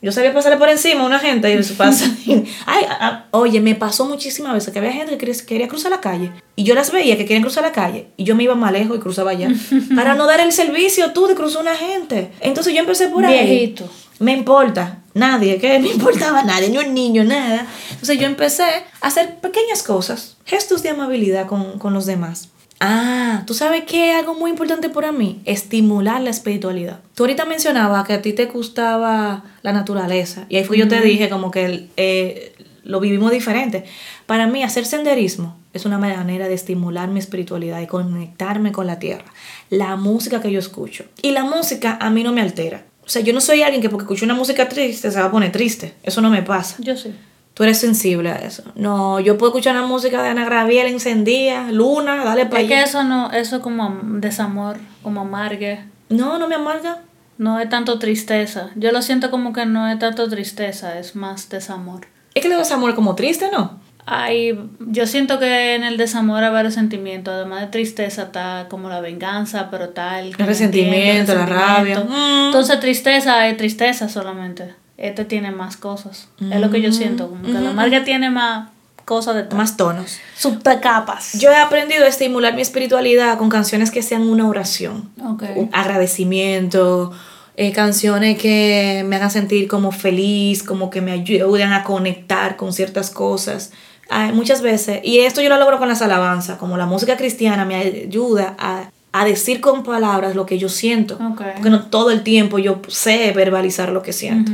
[0.02, 2.04] Yo sabía pasarle por encima a una gente y eso pasa.
[2.66, 5.90] Ay, a- a- oye, me pasó muchísimas veces que había gente que quería, quería cruzar
[5.90, 8.54] la calle y yo las veía que querían cruzar la calle y yo me iba
[8.54, 9.48] más lejos y cruzaba allá
[9.96, 12.30] para no dar el servicio tú de cruzar una gente.
[12.40, 13.46] Entonces yo empecé por ahí.
[13.48, 13.88] Viejito.
[14.18, 17.66] Me importa, nadie, que me importaba nadie, ni un niño, nada.
[17.90, 18.62] Entonces yo empecé
[19.00, 22.48] a hacer pequeñas cosas, gestos de amabilidad con, con los demás.
[22.80, 27.00] Ah, tú sabes que algo muy importante para mí, estimular la espiritualidad.
[27.14, 31.00] Tú ahorita mencionabas que a ti te gustaba la naturaleza y ahí fue yo te
[31.00, 32.54] dije como que eh,
[32.84, 33.84] lo vivimos diferente.
[34.26, 38.98] Para mí hacer senderismo es una manera de estimular mi espiritualidad y conectarme con la
[38.98, 39.26] tierra.
[39.70, 41.04] La música que yo escucho.
[41.22, 42.84] Y la música a mí no me altera.
[43.04, 45.30] O sea, yo no soy alguien que porque escucho una música triste se va a
[45.30, 45.94] poner triste.
[46.02, 46.76] Eso no me pasa.
[46.80, 47.14] Yo sí.
[47.56, 48.62] Tú eres sensible a eso.
[48.74, 52.82] No, yo puedo escuchar una música de Ana Graviel encendida, Luna, dale para Es que
[52.82, 55.82] eso no, eso como am- desamor, como amargue.
[56.10, 56.98] No, no me amarga.
[57.38, 58.68] No es tanto tristeza.
[58.76, 62.06] Yo lo siento como que no es tanto tristeza, es más desamor.
[62.34, 63.80] Es que le desamor como triste, ¿no?
[64.04, 67.32] Hay, yo siento que en el desamor hay varios sentimientos.
[67.32, 72.00] Además de tristeza está como la venganza, pero está el, El resentimiento, el la rabia.
[72.00, 72.46] Mm.
[72.48, 74.74] Entonces tristeza es tristeza solamente.
[74.98, 76.28] Este tiene más cosas.
[76.40, 77.28] Es lo que yo siento.
[77.28, 78.70] Como que la amarga tiene más
[79.04, 80.18] cosas de Más tonos.
[80.36, 81.34] subcapas.
[81.34, 85.10] Yo he aprendido a estimular mi espiritualidad con canciones que sean una oración.
[85.24, 85.44] Ok.
[85.54, 87.12] Un agradecimiento,
[87.56, 92.72] eh, canciones que me hagan sentir como feliz, como que me ayuden a conectar con
[92.72, 93.72] ciertas cosas.
[94.08, 97.64] Ay, muchas veces, y esto yo lo logro con las alabanzas, como la música cristiana
[97.64, 101.14] me ayuda a, a decir con palabras lo que yo siento.
[101.14, 101.42] Ok.
[101.54, 104.52] Porque no todo el tiempo yo sé verbalizar lo que siento.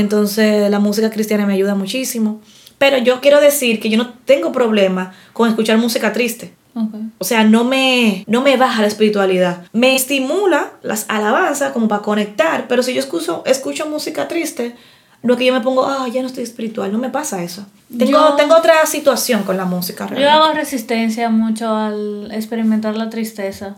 [0.00, 2.40] Entonces la música cristiana me ayuda muchísimo.
[2.78, 6.52] Pero yo quiero decir que yo no tengo problema con escuchar música triste.
[6.74, 6.94] Ok.
[7.16, 9.62] O sea, no me, no me baja la espiritualidad.
[9.72, 12.68] Me estimula las alabanzas como para conectar.
[12.68, 14.76] Pero si yo escucho, escucho música triste,
[15.22, 16.92] no es que yo me pongo, ah, ya no estoy espiritual.
[16.92, 17.64] No me pasa eso.
[17.88, 23.08] Tengo, Yo- tengo otra situación con la música Yo hago resistencia mucho al experimentar la
[23.08, 23.76] tristeza.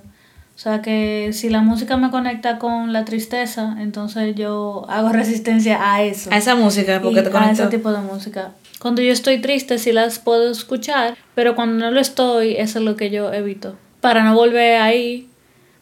[0.59, 5.78] O sea que si la música me conecta con la tristeza, entonces yo hago resistencia
[5.94, 6.32] a eso.
[6.32, 7.62] A esa música, porque te a conecta.
[7.62, 8.50] ese tipo de música.
[8.80, 12.84] Cuando yo estoy triste sí las puedo escuchar, pero cuando no lo estoy, eso es
[12.84, 13.76] lo que yo evito.
[14.00, 15.28] Para no volver ahí,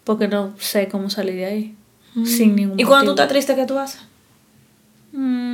[0.05, 1.75] porque no sé cómo salir de ahí.
[2.27, 2.81] Sin ningún Mm.
[2.81, 4.03] ¿Y cuando tú estás triste, qué tú haces?
[5.13, 5.46] Mm,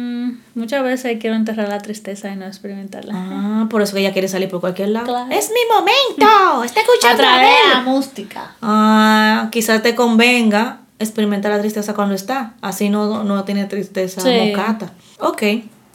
[0.54, 3.12] muchas veces quiero enterrar la tristeza y no experimentarla.
[3.16, 5.06] Ah, por eso que ella quiere salir por cualquier lado.
[5.06, 5.30] Claro.
[5.30, 6.64] Es mi momento.
[6.64, 8.54] Está A escuchando a de la música.
[8.62, 12.54] Ah, quizás te convenga experimentar la tristeza cuando está.
[12.60, 14.30] Así no, no tiene tristeza Sí.
[14.50, 14.92] mocata.
[15.18, 15.42] Ok.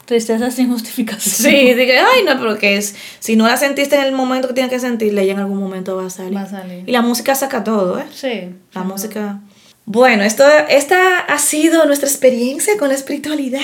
[0.04, 1.52] Tristeza sin justificación.
[1.52, 2.94] Sí, dije, ay, no, pero que es.
[3.18, 5.96] Si no la sentiste en el momento que tienes que sentirla, ya en algún momento
[5.96, 6.34] va a salir.
[6.36, 6.84] Va a salir.
[6.88, 8.04] Y la música saca todo, ¿eh?
[8.14, 8.54] Sí.
[8.72, 9.40] La música.
[9.84, 13.60] Bueno, esto, esta ha sido nuestra experiencia con la espiritualidad.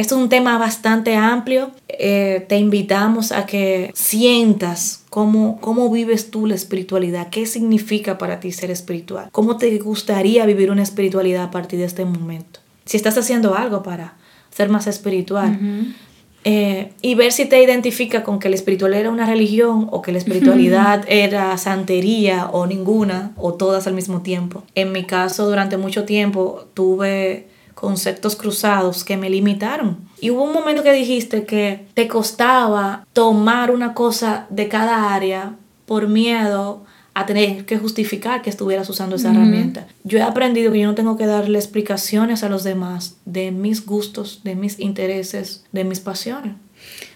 [0.00, 1.72] Esto es un tema bastante amplio.
[1.86, 8.40] Eh, te invitamos a que sientas cómo, cómo vives tú la espiritualidad, qué significa para
[8.40, 12.60] ti ser espiritual, cómo te gustaría vivir una espiritualidad a partir de este momento.
[12.86, 14.14] Si estás haciendo algo para
[14.48, 15.58] ser más espiritual.
[16.44, 20.12] Eh, y ver si te identifica con que la espiritualidad era una religión o que
[20.12, 24.62] la espiritualidad era santería o ninguna o todas al mismo tiempo.
[24.74, 27.49] En mi caso, durante mucho tiempo tuve
[27.80, 29.96] conceptos cruzados que me limitaron.
[30.20, 35.54] Y hubo un momento que dijiste que te costaba tomar una cosa de cada área
[35.86, 39.86] por miedo a tener que justificar que estuvieras usando esa herramienta.
[40.04, 43.84] Yo he aprendido que yo no tengo que darle explicaciones a los demás de mis
[43.84, 46.52] gustos, de mis intereses, de mis pasiones.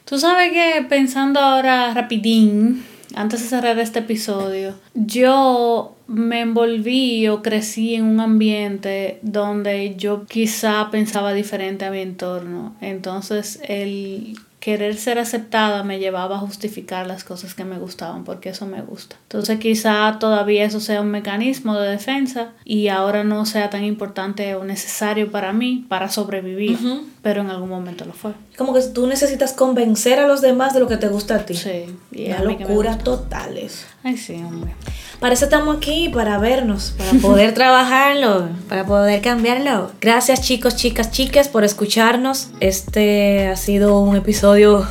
[0.06, 2.84] Tú sabes que pensando ahora rapidín,
[3.14, 10.26] antes de cerrar este episodio, yo me envolví o crecí en un ambiente donde yo
[10.26, 12.74] quizá pensaba diferente a mi entorno.
[12.80, 18.48] Entonces el querer ser aceptada me llevaba a justificar las cosas que me gustaban porque
[18.48, 19.16] eso me gusta.
[19.24, 24.54] Entonces quizá todavía eso sea un mecanismo de defensa y ahora no sea tan importante
[24.54, 26.78] o necesario para mí para sobrevivir,
[27.24, 28.32] pero en algún momento lo fue.
[28.58, 31.54] Como que tú necesitas convencer a los demás de lo que te gusta a ti.
[31.54, 33.86] Sí, y Una locura totales.
[34.02, 34.74] Ay, sí, hombre.
[35.20, 39.90] Para eso estamos aquí, para vernos, para poder trabajarlo, para poder cambiarlo.
[40.02, 42.48] Gracias chicos, chicas, chicas por escucharnos.
[42.60, 44.86] Este ha sido un episodio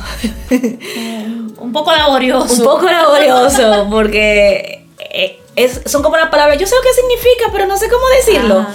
[1.60, 2.52] un poco laborioso.
[2.52, 7.52] Un poco laborioso porque eh, es, son como las palabras, yo sé lo que significa,
[7.52, 8.66] pero no sé cómo decirlo.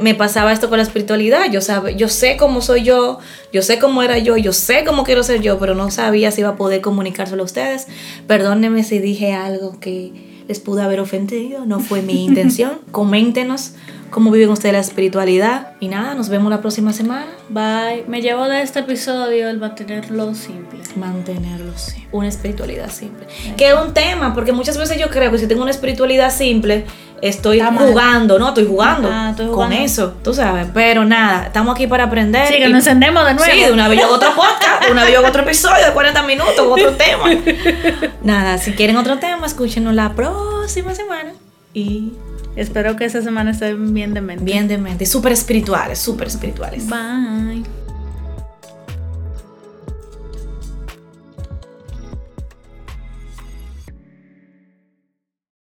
[0.00, 3.18] Me pasaba esto con la espiritualidad, yo, sabe, yo sé cómo soy yo,
[3.52, 6.42] yo sé cómo era yo, yo sé cómo quiero ser yo, pero no sabía si
[6.42, 7.86] iba a poder comunicárselo a ustedes.
[8.26, 12.80] Perdónenme si dije algo que les pude haber ofendido, no fue mi intención.
[12.90, 13.72] Coméntenos
[14.14, 15.72] cómo viven ustedes la espiritualidad.
[15.80, 17.26] Y nada, nos vemos la próxima semana.
[17.48, 18.04] Bye.
[18.06, 20.78] Me llevo de este episodio el mantenerlo simple.
[20.94, 22.08] Mantenerlo simple.
[22.12, 23.26] Una espiritualidad simple.
[23.56, 26.84] Que es un tema, porque muchas veces yo creo que si tengo una espiritualidad simple,
[27.28, 28.48] estoy jugando, ¿no?
[28.48, 29.10] Estoy jugando,
[29.52, 30.66] con eso, tú sabes.
[30.74, 32.46] Pero nada, estamos aquí para aprender.
[32.46, 33.52] Sí, que nos encendemos de nuevo.
[33.52, 35.86] Sí, de una vez yo hago otro podcast, de una vez yo hago otro episodio
[35.86, 37.30] de 40 minutos, otro tema.
[38.22, 41.32] nada, si quieren otro tema, escúchenos la próxima semana.
[41.72, 42.12] Y
[42.56, 44.44] Espero que esa semana estén bien de mente.
[44.44, 45.06] Bien de mente.
[45.06, 46.86] Súper espirituales, súper espirituales.
[46.88, 47.83] Bye.